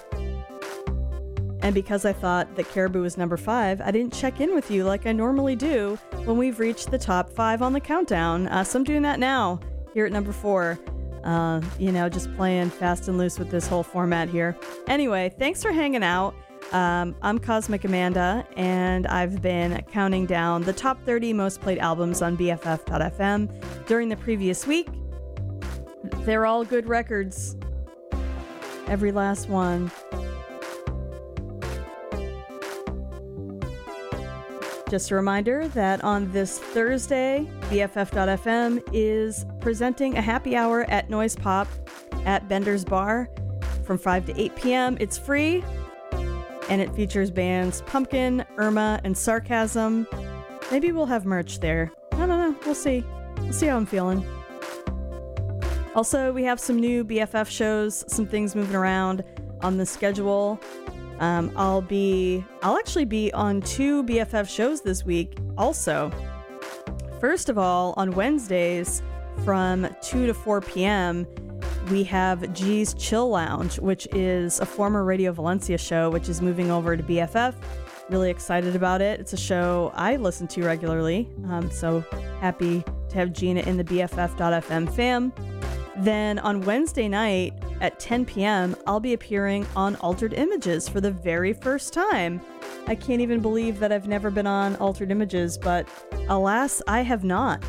and 1.68 1.74
because 1.74 2.06
I 2.06 2.14
thought 2.14 2.56
that 2.56 2.66
Caribou 2.70 3.02
was 3.02 3.18
number 3.18 3.36
five, 3.36 3.82
I 3.82 3.90
didn't 3.90 4.14
check 4.14 4.40
in 4.40 4.54
with 4.54 4.70
you 4.70 4.84
like 4.84 5.06
I 5.06 5.12
normally 5.12 5.54
do 5.54 5.98
when 6.24 6.38
we've 6.38 6.58
reached 6.58 6.90
the 6.90 6.96
top 6.96 7.28
five 7.28 7.60
on 7.60 7.74
the 7.74 7.80
countdown. 7.80 8.48
Uh, 8.48 8.64
so 8.64 8.78
I'm 8.78 8.84
doing 8.84 9.02
that 9.02 9.20
now 9.20 9.60
here 9.92 10.06
at 10.06 10.12
number 10.12 10.32
four. 10.32 10.78
Uh, 11.24 11.60
you 11.78 11.92
know, 11.92 12.08
just 12.08 12.34
playing 12.36 12.70
fast 12.70 13.06
and 13.08 13.18
loose 13.18 13.38
with 13.38 13.50
this 13.50 13.66
whole 13.66 13.82
format 13.82 14.30
here. 14.30 14.56
Anyway, 14.86 15.30
thanks 15.38 15.62
for 15.62 15.70
hanging 15.70 16.02
out. 16.02 16.34
Um, 16.72 17.14
I'm 17.20 17.38
Cosmic 17.38 17.84
Amanda, 17.84 18.46
and 18.56 19.06
I've 19.06 19.42
been 19.42 19.84
counting 19.92 20.24
down 20.24 20.62
the 20.62 20.72
top 20.72 21.04
30 21.04 21.34
most 21.34 21.60
played 21.60 21.80
albums 21.80 22.22
on 22.22 22.34
BFF.fm 22.38 23.84
during 23.84 24.08
the 24.08 24.16
previous 24.16 24.66
week. 24.66 24.88
They're 26.24 26.46
all 26.46 26.64
good 26.64 26.88
records. 26.88 27.56
Every 28.86 29.12
last 29.12 29.50
one. 29.50 29.90
Just 34.88 35.10
a 35.10 35.14
reminder 35.14 35.68
that 35.68 36.02
on 36.02 36.32
this 36.32 36.58
Thursday, 36.58 37.46
BFF.fm 37.64 38.82
is 38.90 39.44
presenting 39.60 40.16
a 40.16 40.22
happy 40.22 40.56
hour 40.56 40.84
at 40.88 41.10
Noise 41.10 41.36
Pop 41.36 41.68
at 42.24 42.48
Bender's 42.48 42.86
Bar 42.86 43.28
from 43.84 43.98
5 43.98 44.26
to 44.26 44.40
8 44.40 44.56
p.m. 44.56 44.96
It's 44.98 45.18
free 45.18 45.62
and 46.70 46.80
it 46.80 46.94
features 46.94 47.30
bands 47.30 47.82
Pumpkin, 47.82 48.46
Irma, 48.56 48.98
and 49.04 49.16
Sarcasm. 49.16 50.06
Maybe 50.70 50.90
we'll 50.90 51.06
have 51.06 51.26
merch 51.26 51.60
there. 51.60 51.92
I 52.12 52.24
don't 52.24 52.28
know. 52.28 52.56
We'll 52.64 52.74
see. 52.74 53.04
We'll 53.40 53.52
see 53.52 53.66
how 53.66 53.76
I'm 53.76 53.84
feeling. 53.84 54.26
Also, 55.94 56.32
we 56.32 56.44
have 56.44 56.58
some 56.58 56.78
new 56.78 57.04
BFF 57.04 57.48
shows, 57.48 58.04
some 58.10 58.26
things 58.26 58.54
moving 58.54 58.76
around 58.76 59.22
on 59.60 59.76
the 59.76 59.84
schedule. 59.84 60.58
Um, 61.20 61.52
I'll 61.56 61.82
be, 61.82 62.44
I'll 62.62 62.76
actually 62.76 63.04
be 63.04 63.32
on 63.32 63.60
two 63.62 64.04
BFF 64.04 64.48
shows 64.48 64.82
this 64.82 65.04
week 65.04 65.36
also. 65.56 66.12
First 67.20 67.48
of 67.48 67.58
all, 67.58 67.94
on 67.96 68.12
Wednesdays 68.12 69.02
from 69.44 69.88
2 70.02 70.26
to 70.26 70.34
4 70.34 70.60
p.m., 70.60 71.26
we 71.90 72.04
have 72.04 72.52
G's 72.52 72.94
Chill 72.94 73.30
Lounge, 73.30 73.78
which 73.80 74.06
is 74.12 74.60
a 74.60 74.66
former 74.66 75.04
Radio 75.04 75.32
Valencia 75.32 75.78
show, 75.78 76.10
which 76.10 76.28
is 76.28 76.42
moving 76.42 76.70
over 76.70 76.96
to 76.96 77.02
BFF. 77.02 77.54
Really 78.10 78.30
excited 78.30 78.76
about 78.76 79.00
it. 79.00 79.20
It's 79.20 79.32
a 79.32 79.38
show 79.38 79.92
I 79.94 80.16
listen 80.16 80.46
to 80.48 80.64
regularly. 80.64 81.28
Um, 81.48 81.70
so 81.70 82.00
happy 82.40 82.84
to 83.08 83.14
have 83.14 83.32
Gina 83.32 83.60
in 83.60 83.76
the 83.76 83.84
BFF.fm 83.84 84.94
fam. 84.94 85.32
Then 85.98 86.38
on 86.38 86.60
Wednesday 86.62 87.08
night 87.08 87.54
at 87.80 87.98
10 87.98 88.24
p.m., 88.24 88.76
I'll 88.86 89.00
be 89.00 89.14
appearing 89.14 89.66
on 89.74 89.96
Altered 89.96 90.32
Images 90.32 90.88
for 90.88 91.00
the 91.00 91.10
very 91.10 91.52
first 91.52 91.92
time. 91.92 92.40
I 92.86 92.94
can't 92.94 93.20
even 93.20 93.40
believe 93.40 93.80
that 93.80 93.90
I've 93.90 94.06
never 94.06 94.30
been 94.30 94.46
on 94.46 94.76
Altered 94.76 95.10
Images, 95.10 95.58
but 95.58 95.88
alas, 96.28 96.80
I 96.86 97.02
have 97.02 97.24
not. 97.24 97.64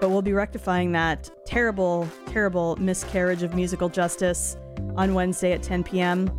But 0.00 0.10
we'll 0.10 0.22
be 0.22 0.32
rectifying 0.32 0.92
that 0.92 1.30
terrible, 1.46 2.08
terrible 2.26 2.76
miscarriage 2.76 3.44
of 3.44 3.54
musical 3.54 3.88
justice 3.88 4.56
on 4.96 5.14
Wednesday 5.14 5.52
at 5.52 5.62
10 5.62 5.84
p.m. 5.84 6.30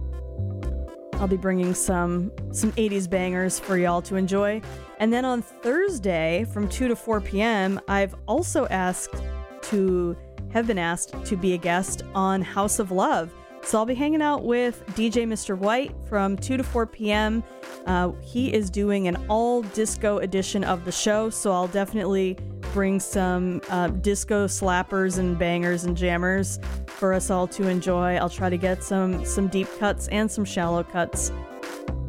I'll 1.13 1.27
be 1.27 1.37
bringing 1.37 1.73
some 1.73 2.31
some 2.51 2.71
80s 2.73 3.09
bangers 3.09 3.59
for 3.59 3.77
y'all 3.77 4.01
to 4.03 4.15
enjoy. 4.15 4.61
And 4.99 5.11
then 5.11 5.25
on 5.25 5.41
Thursday 5.41 6.45
from 6.53 6.67
2 6.69 6.89
to 6.89 6.95
4 6.95 7.21
p.m., 7.21 7.79
I've 7.87 8.15
also 8.27 8.67
asked 8.67 9.21
to 9.63 10.15
have 10.51 10.67
been 10.67 10.77
asked 10.77 11.13
to 11.25 11.35
be 11.35 11.53
a 11.53 11.57
guest 11.57 12.03
on 12.13 12.41
House 12.41 12.79
of 12.79 12.91
Love. 12.91 13.33
So 13.61 13.77
I'll 13.77 13.85
be 13.85 13.95
hanging 13.95 14.21
out 14.21 14.45
with 14.45 14.85
DJ 14.95 15.27
Mr. 15.27 15.57
White 15.57 15.93
from 16.07 16.37
2 16.37 16.57
to 16.57 16.63
4 16.63 16.85
p.m. 16.87 17.43
Uh, 17.85 18.11
he 18.21 18.53
is 18.53 18.69
doing 18.69 19.07
an 19.07 19.17
all 19.27 19.61
disco 19.61 20.19
edition 20.19 20.63
of 20.63 20.85
the 20.85 20.91
show, 20.91 21.29
so 21.29 21.51
I'll 21.51 21.67
definitely 21.67 22.37
bring 22.73 22.99
some 22.99 23.61
uh, 23.69 23.87
disco 23.87 24.47
slappers 24.47 25.17
and 25.17 25.37
bangers 25.37 25.83
and 25.85 25.97
jammers 25.97 26.59
for 26.87 27.13
us 27.13 27.29
all 27.29 27.47
to 27.47 27.67
enjoy. 27.67 28.15
I'll 28.15 28.29
try 28.29 28.49
to 28.49 28.57
get 28.57 28.83
some 28.83 29.25
some 29.25 29.47
deep 29.47 29.67
cuts 29.77 30.07
and 30.09 30.31
some 30.31 30.45
shallow 30.45 30.83
cuts 30.83 31.31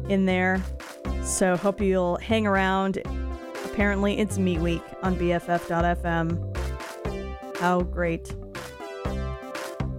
in 0.07 0.25
there. 0.25 0.61
So 1.23 1.55
hope 1.57 1.81
you'll 1.81 2.17
hang 2.17 2.47
around. 2.47 3.01
Apparently, 3.65 4.19
it's 4.19 4.37
Meat 4.37 4.59
Week 4.59 4.83
on 5.01 5.15
BFF.fm. 5.15 6.60
How 7.61 7.81
great. 7.81 8.33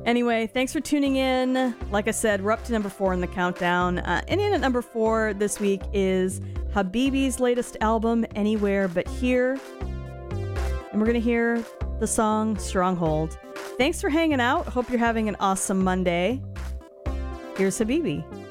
Anyway, 0.05 0.49
thanks 0.49 0.73
for 0.73 0.81
tuning 0.81 1.15
in. 1.15 1.77
Like 1.93 2.09
I 2.09 2.11
said, 2.11 2.43
we're 2.43 2.51
up 2.51 2.65
to 2.65 2.73
number 2.73 2.89
four 2.89 3.13
in 3.13 3.21
the 3.21 3.29
countdown. 3.29 4.01
Uh, 4.01 4.21
and 4.27 4.41
in 4.41 4.53
at 4.53 4.61
number 4.61 4.83
four 4.83 5.33
this 5.35 5.61
week 5.61 5.81
is 5.93 6.41
Habibi's 6.75 7.39
latest 7.39 7.77
album, 7.81 8.27
Anywhere 8.35 8.89
But 8.89 9.07
Here. 9.07 9.61
And 9.81 11.01
we're 11.01 11.07
going 11.07 11.15
to 11.15 11.21
hear 11.21 11.65
the 12.01 12.07
song 12.09 12.59
Stronghold. 12.59 13.39
Thanks 13.79 14.01
for 14.01 14.09
hanging 14.09 14.41
out. 14.41 14.67
Hope 14.67 14.91
you're 14.91 14.99
having 14.99 15.29
an 15.29 15.37
awesome 15.39 15.85
Monday. 15.85 16.43
Here's 17.57 17.79
Habibi. 17.79 18.42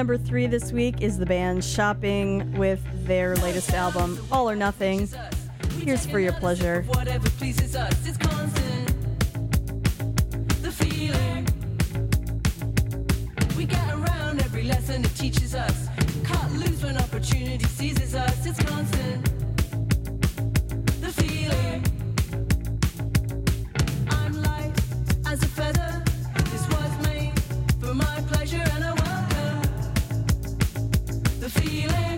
number 0.00 0.16
three 0.16 0.46
this 0.46 0.72
week 0.72 1.02
is 1.02 1.18
the 1.18 1.26
band 1.26 1.62
Shopping 1.62 2.50
with 2.56 2.80
their 3.06 3.36
latest 3.36 3.74
album, 3.74 4.18
All 4.32 4.48
or 4.48 4.56
Nothing. 4.56 5.06
Here's 5.84 6.06
for 6.06 6.18
your 6.18 6.32
pleasure. 6.32 6.86
We 13.58 13.66
get 13.66 13.88
around 13.92 14.40
every 14.40 14.62
lesson 14.62 15.04
it 15.04 15.14
teaches 15.16 15.54
us. 15.54 15.88
When 16.82 16.96
opportunity 16.96 17.66
seizes 17.66 18.14
us. 18.14 18.46
It's 18.46 18.62
constant. 18.64 19.22
The 21.02 21.12
feeling. 21.12 21.84
I'm 24.08 24.40
light 24.40 24.72
as 25.26 25.42
a 25.42 25.48
feather. 25.48 26.02
This 26.46 26.66
was 26.68 27.06
made 27.06 27.38
for 27.78 27.92
my 27.92 28.24
pleasure 28.28 28.64
and 28.76 28.84
I 28.84 28.99
feeling 31.50 32.09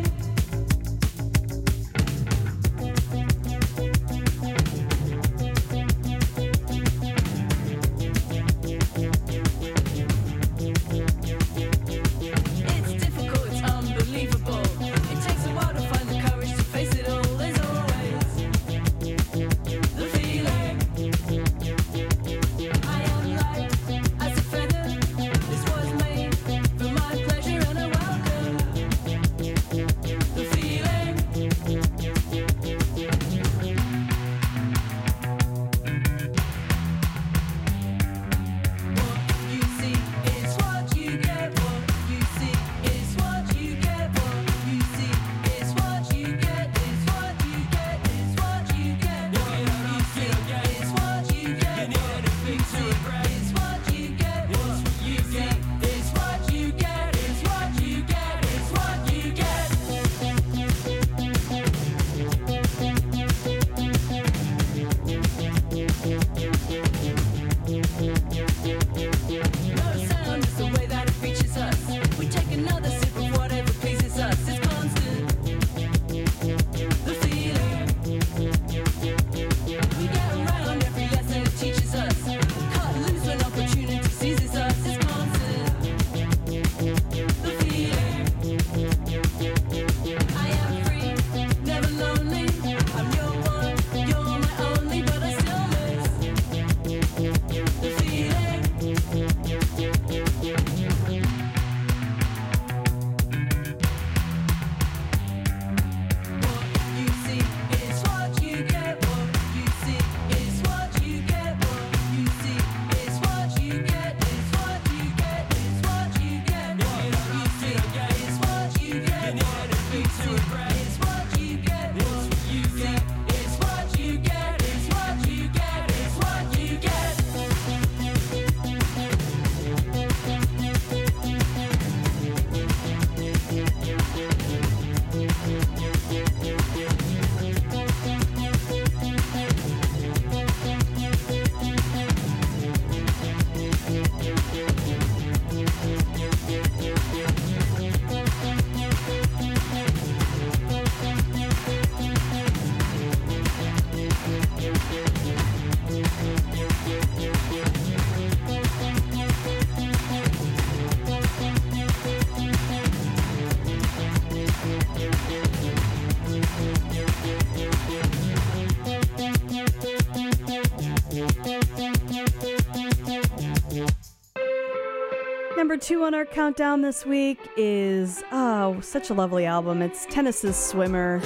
two 175.83 176.05
on 176.05 176.15
our 176.15 176.25
countdown 176.25 176.81
this 176.81 177.05
week 177.05 177.41
is, 177.57 178.23
oh, 178.31 178.79
such 178.81 179.11
a 179.11 179.15
lovely 179.15 179.45
album. 179.45 179.83
It's 179.83 180.07
Tennis's 180.07 180.57
Swimmer. 180.57 181.21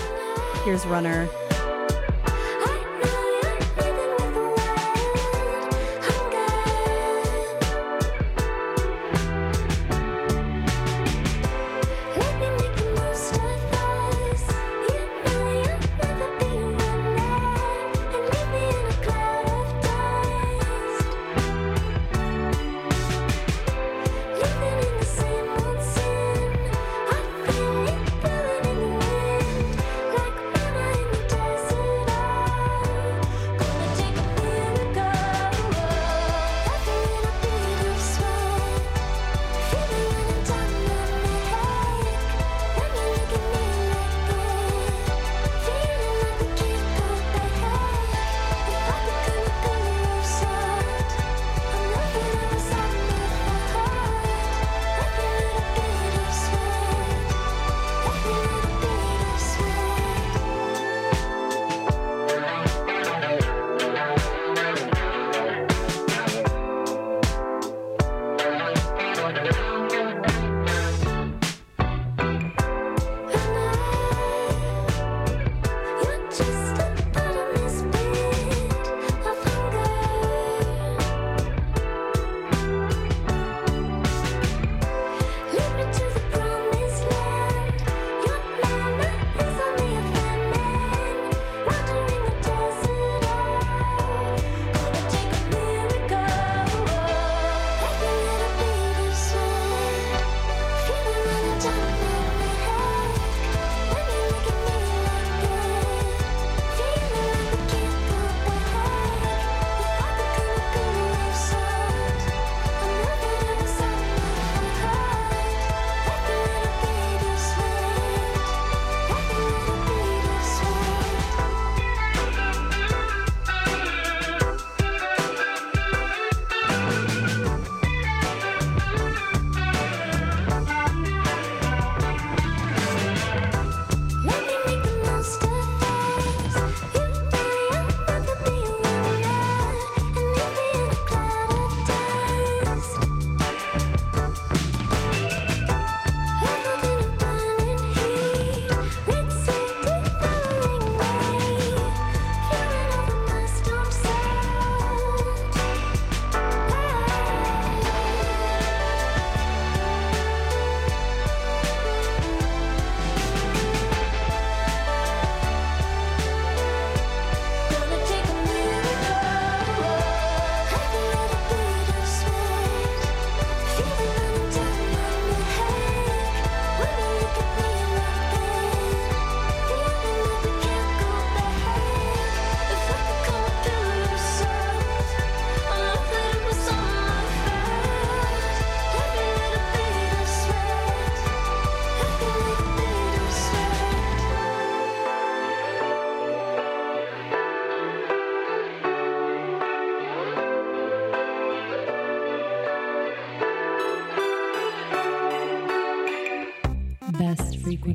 Here's 0.65 0.87
Runner. 0.87 1.29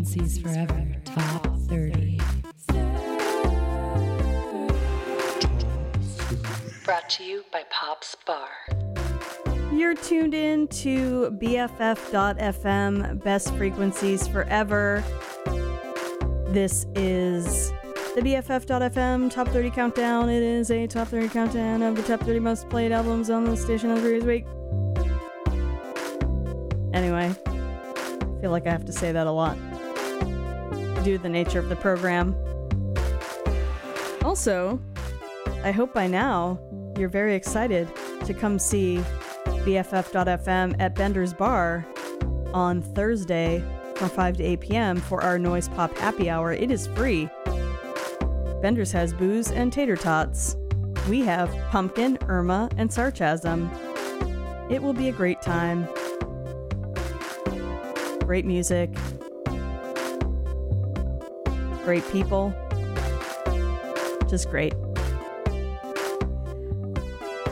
Frequencies 0.01 0.39
forever. 0.39 0.87
Top 1.05 1.45
30. 1.67 2.19
Brought 6.83 7.09
to 7.09 7.23
you 7.23 7.43
by 7.51 7.63
Pop's 7.69 8.15
Bar. 8.25 8.49
You're 9.71 9.93
tuned 9.93 10.33
in 10.33 10.67
to 10.69 11.37
BFF.FM, 11.39 13.23
best 13.23 13.53
frequencies 13.55 14.27
forever. 14.27 15.03
This 16.47 16.85
is 16.95 17.71
the 18.15 18.21
BFF.FM 18.21 19.31
Top 19.31 19.47
30 19.49 19.69
Countdown. 19.69 20.29
It 20.29 20.43
is 20.43 20.71
a 20.71 20.87
Top 20.87 21.09
30 21.09 21.29
Countdown 21.29 21.83
of 21.83 21.95
the 21.95 22.03
top 22.03 22.21
30 22.21 22.39
most 22.39 22.69
played 22.69 22.91
albums 22.91 23.29
on 23.29 23.45
the 23.45 23.55
station 23.55 23.91
of 23.91 24.01
the 24.01 24.01
previous 24.01 24.25
week. 24.25 24.45
Anyway, 26.93 27.33
I 27.45 28.41
feel 28.41 28.51
like 28.51 28.67
I 28.67 28.71
have 28.71 28.85
to 28.85 28.91
say 28.91 29.11
that 29.11 29.27
a 29.27 29.31
lot 29.31 29.57
due 31.03 31.17
to 31.17 31.23
the 31.23 31.29
nature 31.29 31.59
of 31.59 31.69
the 31.69 31.75
program. 31.75 32.35
Also, 34.23 34.79
I 35.63 35.71
hope 35.71 35.93
by 35.93 36.07
now 36.07 36.59
you're 36.97 37.09
very 37.09 37.35
excited 37.35 37.91
to 38.25 38.33
come 38.33 38.59
see 38.59 39.03
BFF.FM 39.45 40.75
at 40.79 40.95
Bender's 40.95 41.33
Bar 41.33 41.85
on 42.53 42.81
Thursday 42.81 43.63
from 43.95 44.09
5 44.09 44.37
to 44.37 44.43
8 44.43 44.59
p.m. 44.59 44.97
for 44.97 45.23
our 45.23 45.37
Noise 45.37 45.69
Pop 45.69 45.95
Happy 45.97 46.29
Hour. 46.29 46.53
It 46.53 46.71
is 46.71 46.87
free. 46.87 47.29
Bender's 48.61 48.91
has 48.91 49.13
booze 49.13 49.51
and 49.51 49.71
tater 49.71 49.95
tots. 49.95 50.55
We 51.09 51.21
have 51.21 51.49
pumpkin, 51.69 52.17
Irma, 52.27 52.69
and 52.77 52.91
sarcasm. 52.91 53.69
It 54.69 54.81
will 54.81 54.93
be 54.93 55.09
a 55.09 55.11
great 55.11 55.41
time. 55.41 55.87
Great 58.25 58.45
music. 58.45 58.89
Great 61.83 62.09
people. 62.11 62.53
Just 64.27 64.49
great. 64.49 64.73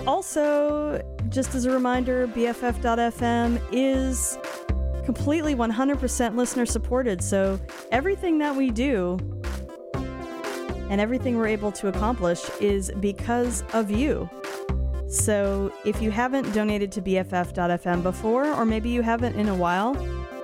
Also, 0.08 1.02
just 1.30 1.54
as 1.56 1.66
a 1.66 1.72
reminder, 1.72 2.28
BFF.FM 2.28 3.62
is 3.72 4.38
completely 5.06 5.56
100% 5.56 6.36
listener 6.36 6.66
supported. 6.66 7.24
So 7.24 7.60
everything 7.92 8.38
that 8.40 8.56
we 8.56 8.72
do 8.72 9.18
and 10.90 11.00
everything 11.00 11.38
we're 11.38 11.48
able 11.48 11.72
to 11.74 11.88
accomplish 11.88 12.48
is 12.60 12.92
because 13.00 13.64
of 13.74 13.92
you. 13.92 14.30
So 15.08 15.74
if 15.86 16.02
you 16.02 16.12
haven't 16.12 16.52
donated 16.54 16.92
to 16.94 17.02
BFF.FM 17.02 18.04
before, 18.04 18.46
or 18.54 18.66
maybe 18.66 18.90
you 18.90 19.02
haven't 19.02 19.36
in 19.36 19.50
a 19.50 19.56
while, 19.56 19.96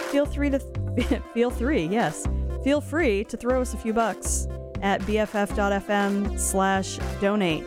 feel 0.09 0.25
free 0.25 0.49
to 0.49 0.59
feel 1.33 1.51
free, 1.51 1.85
yes, 1.85 2.27
feel 2.65 2.81
free 2.81 3.23
to 3.23 3.37
throw 3.37 3.61
us 3.61 3.75
a 3.75 3.77
few 3.77 3.93
bucks 3.93 4.47
at 4.81 4.99
BFF.FM 5.01 6.39
slash 6.39 6.97
donate. 7.21 7.63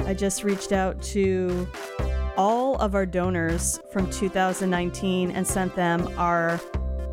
I 0.00 0.14
just 0.14 0.42
reached 0.42 0.72
out 0.72 1.00
to 1.14 1.68
all 2.36 2.74
of 2.78 2.96
our 2.96 3.06
donors 3.06 3.78
from 3.92 4.10
2019 4.10 5.30
and 5.30 5.46
sent 5.46 5.76
them 5.76 6.12
our 6.18 6.58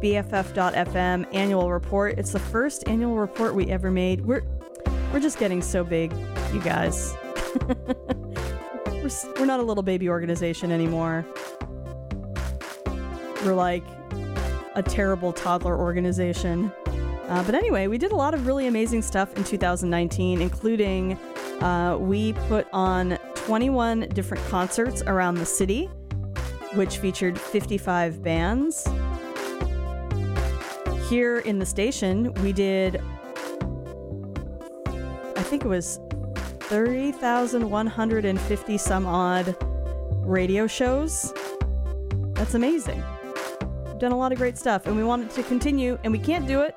BFF.FM 0.01 1.27
annual 1.35 1.71
report. 1.71 2.17
It's 2.17 2.31
the 2.31 2.39
first 2.39 2.89
annual 2.89 3.15
report 3.17 3.53
we 3.53 3.69
ever 3.69 3.91
made. 3.91 4.25
We're 4.25 4.41
we're 5.13 5.19
just 5.19 5.37
getting 5.37 5.61
so 5.61 5.83
big, 5.83 6.11
you 6.51 6.61
guys. 6.61 7.13
we're, 8.87 9.11
we're 9.37 9.45
not 9.45 9.59
a 9.59 9.63
little 9.63 9.83
baby 9.83 10.09
organization 10.09 10.71
anymore. 10.71 11.27
We're 13.45 13.53
like 13.53 13.83
a 14.75 14.83
terrible 14.83 15.33
toddler 15.33 15.77
organization. 15.77 16.71
Uh, 17.31 17.41
but 17.43 17.55
anyway, 17.55 17.87
we 17.87 17.97
did 17.97 18.11
a 18.11 18.15
lot 18.15 18.33
of 18.33 18.45
really 18.45 18.67
amazing 18.67 19.01
stuff 19.01 19.35
in 19.37 19.43
2019, 19.43 20.41
including 20.41 21.13
uh, 21.61 21.97
we 21.99 22.33
put 22.33 22.67
on 22.73 23.17
21 23.35 24.01
different 24.09 24.45
concerts 24.47 25.01
around 25.03 25.35
the 25.35 25.45
city, 25.45 25.85
which 26.73 26.97
featured 26.97 27.39
55 27.39 28.21
bands. 28.21 28.85
Here 31.09 31.39
in 31.39 31.57
the 31.59 31.65
station, 31.65 32.33
we 32.35 32.53
did, 32.53 33.01
I 35.37 35.43
think 35.43 35.65
it 35.65 35.67
was 35.67 35.99
30,150 36.61 38.77
some 38.77 39.05
odd 39.05 39.55
radio 40.25 40.67
shows. 40.67 41.33
That's 42.33 42.53
amazing. 42.53 43.03
Done 44.01 44.13
a 44.13 44.17
lot 44.17 44.31
of 44.31 44.39
great 44.39 44.57
stuff, 44.57 44.87
and 44.87 44.97
we 44.97 45.03
want 45.03 45.25
it 45.25 45.29
to 45.35 45.43
continue, 45.43 45.95
and 46.03 46.11
we 46.11 46.17
can't 46.17 46.47
do 46.47 46.61
it 46.61 46.75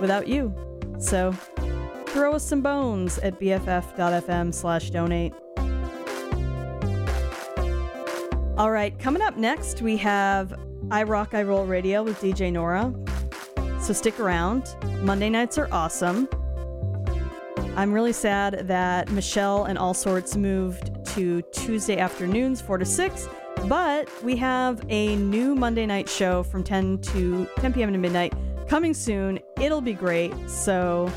without 0.00 0.26
you. 0.26 0.54
So 0.98 1.32
throw 2.06 2.32
us 2.32 2.42
some 2.42 2.62
bones 2.62 3.18
at 3.18 3.38
bff.fm 3.38 4.54
slash 4.54 4.88
donate. 4.88 5.34
All 8.56 8.70
right, 8.70 8.98
coming 8.98 9.20
up 9.20 9.36
next, 9.36 9.82
we 9.82 9.98
have 9.98 10.58
I 10.90 11.02
Rock, 11.02 11.34
I 11.34 11.42
Roll 11.42 11.66
Radio 11.66 12.02
with 12.02 12.18
DJ 12.22 12.50
Nora. 12.50 12.94
So 13.78 13.92
stick 13.92 14.18
around. 14.18 14.74
Monday 15.02 15.28
nights 15.28 15.58
are 15.58 15.68
awesome. 15.72 16.26
I'm 17.76 17.92
really 17.92 18.14
sad 18.14 18.66
that 18.68 19.10
Michelle 19.10 19.66
and 19.66 19.76
All 19.76 19.92
Sorts 19.92 20.38
moved 20.38 21.04
to 21.08 21.42
Tuesday 21.52 21.98
afternoons, 21.98 22.62
4 22.62 22.78
to 22.78 22.86
6, 22.86 23.28
but 23.68 24.08
we 24.22 24.36
have 24.36 24.82
a 24.88 25.16
new 25.16 25.54
Monday 25.54 25.86
night 25.86 26.08
show 26.08 26.42
from 26.42 26.64
10 26.64 26.98
to 26.98 27.46
10 27.56 27.72
p.m. 27.72 27.92
to 27.92 27.98
midnight 27.98 28.34
coming 28.68 28.94
soon. 28.94 29.38
It'll 29.60 29.80
be 29.80 29.92
great. 29.92 30.32
So 30.48 31.10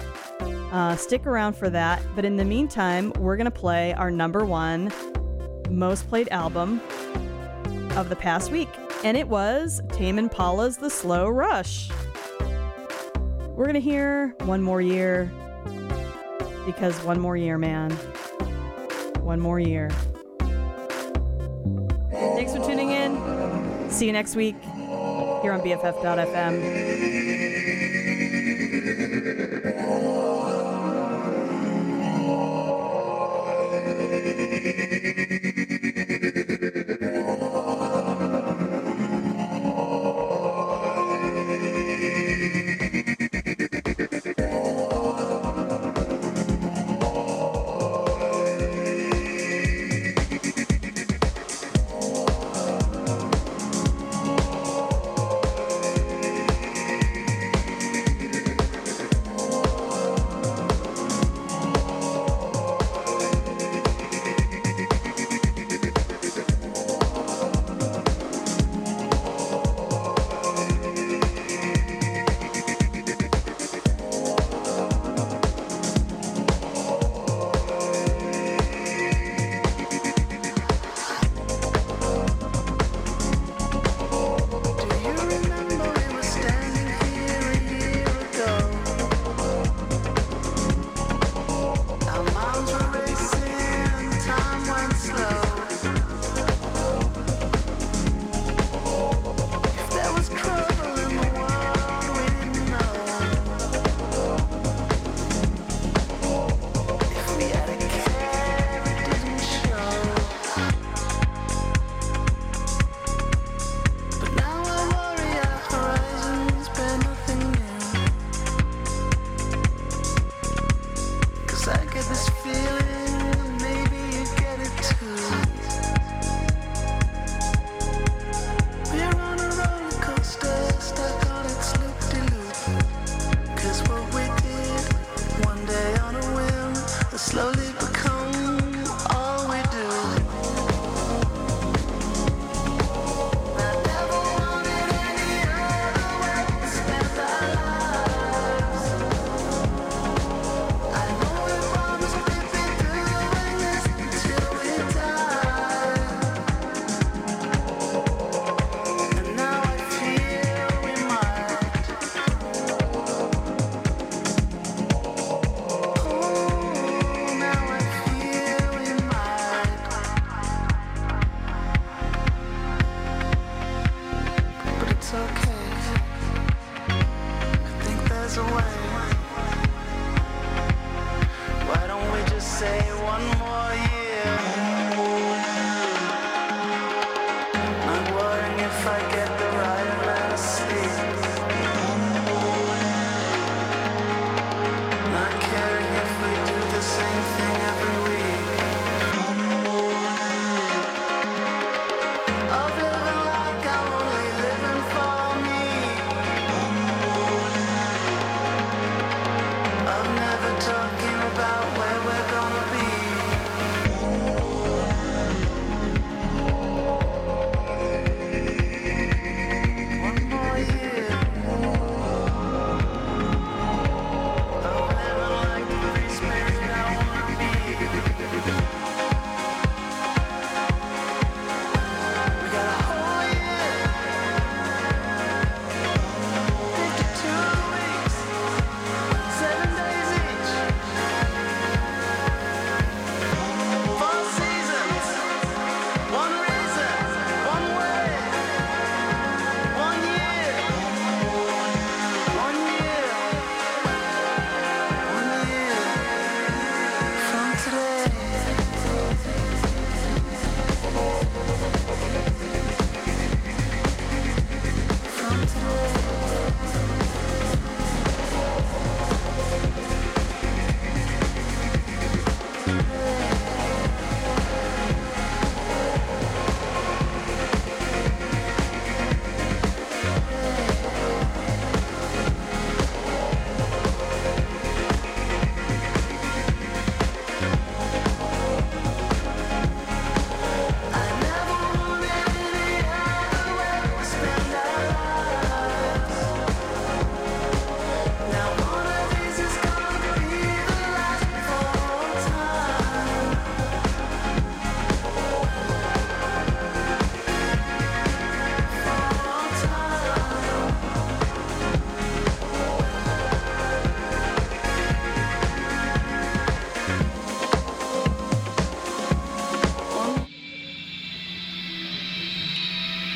uh, 0.72 0.96
stick 0.96 1.26
around 1.26 1.54
for 1.54 1.70
that. 1.70 2.02
But 2.16 2.26
in 2.26 2.36
the 2.36 2.46
meantime, 2.46 3.12
we're 3.18 3.38
going 3.38 3.46
to 3.46 3.52
play 3.52 3.94
our 3.94 4.12
number 4.12 4.46
one 4.46 4.92
most 5.70 6.08
played 6.10 6.30
album 6.30 6.82
of 7.92 8.10
the 8.10 8.16
past 8.16 8.52
week, 8.52 8.70
and 9.04 9.18
it 9.18 9.28
was 9.28 9.82
Tame 9.92 10.20
Impala's 10.20 10.78
The 10.78 10.90
Slow 10.90 11.30
Rush. 11.30 11.90
We're 13.56 13.66
going 13.66 13.74
to 13.74 13.80
hear 13.80 14.36
One 14.42 14.62
More 14.62 14.82
Year 14.82 15.32
because 16.66 17.02
one 17.04 17.20
more 17.20 17.38
year, 17.38 17.58
man. 17.58 17.92
One 19.22 19.40
more 19.40 19.60
year. 19.60 19.90
See 23.96 24.08
you 24.08 24.12
next 24.12 24.36
week 24.36 24.62
here 24.62 25.54
on 25.54 25.62
BFF.fm. 25.62 27.25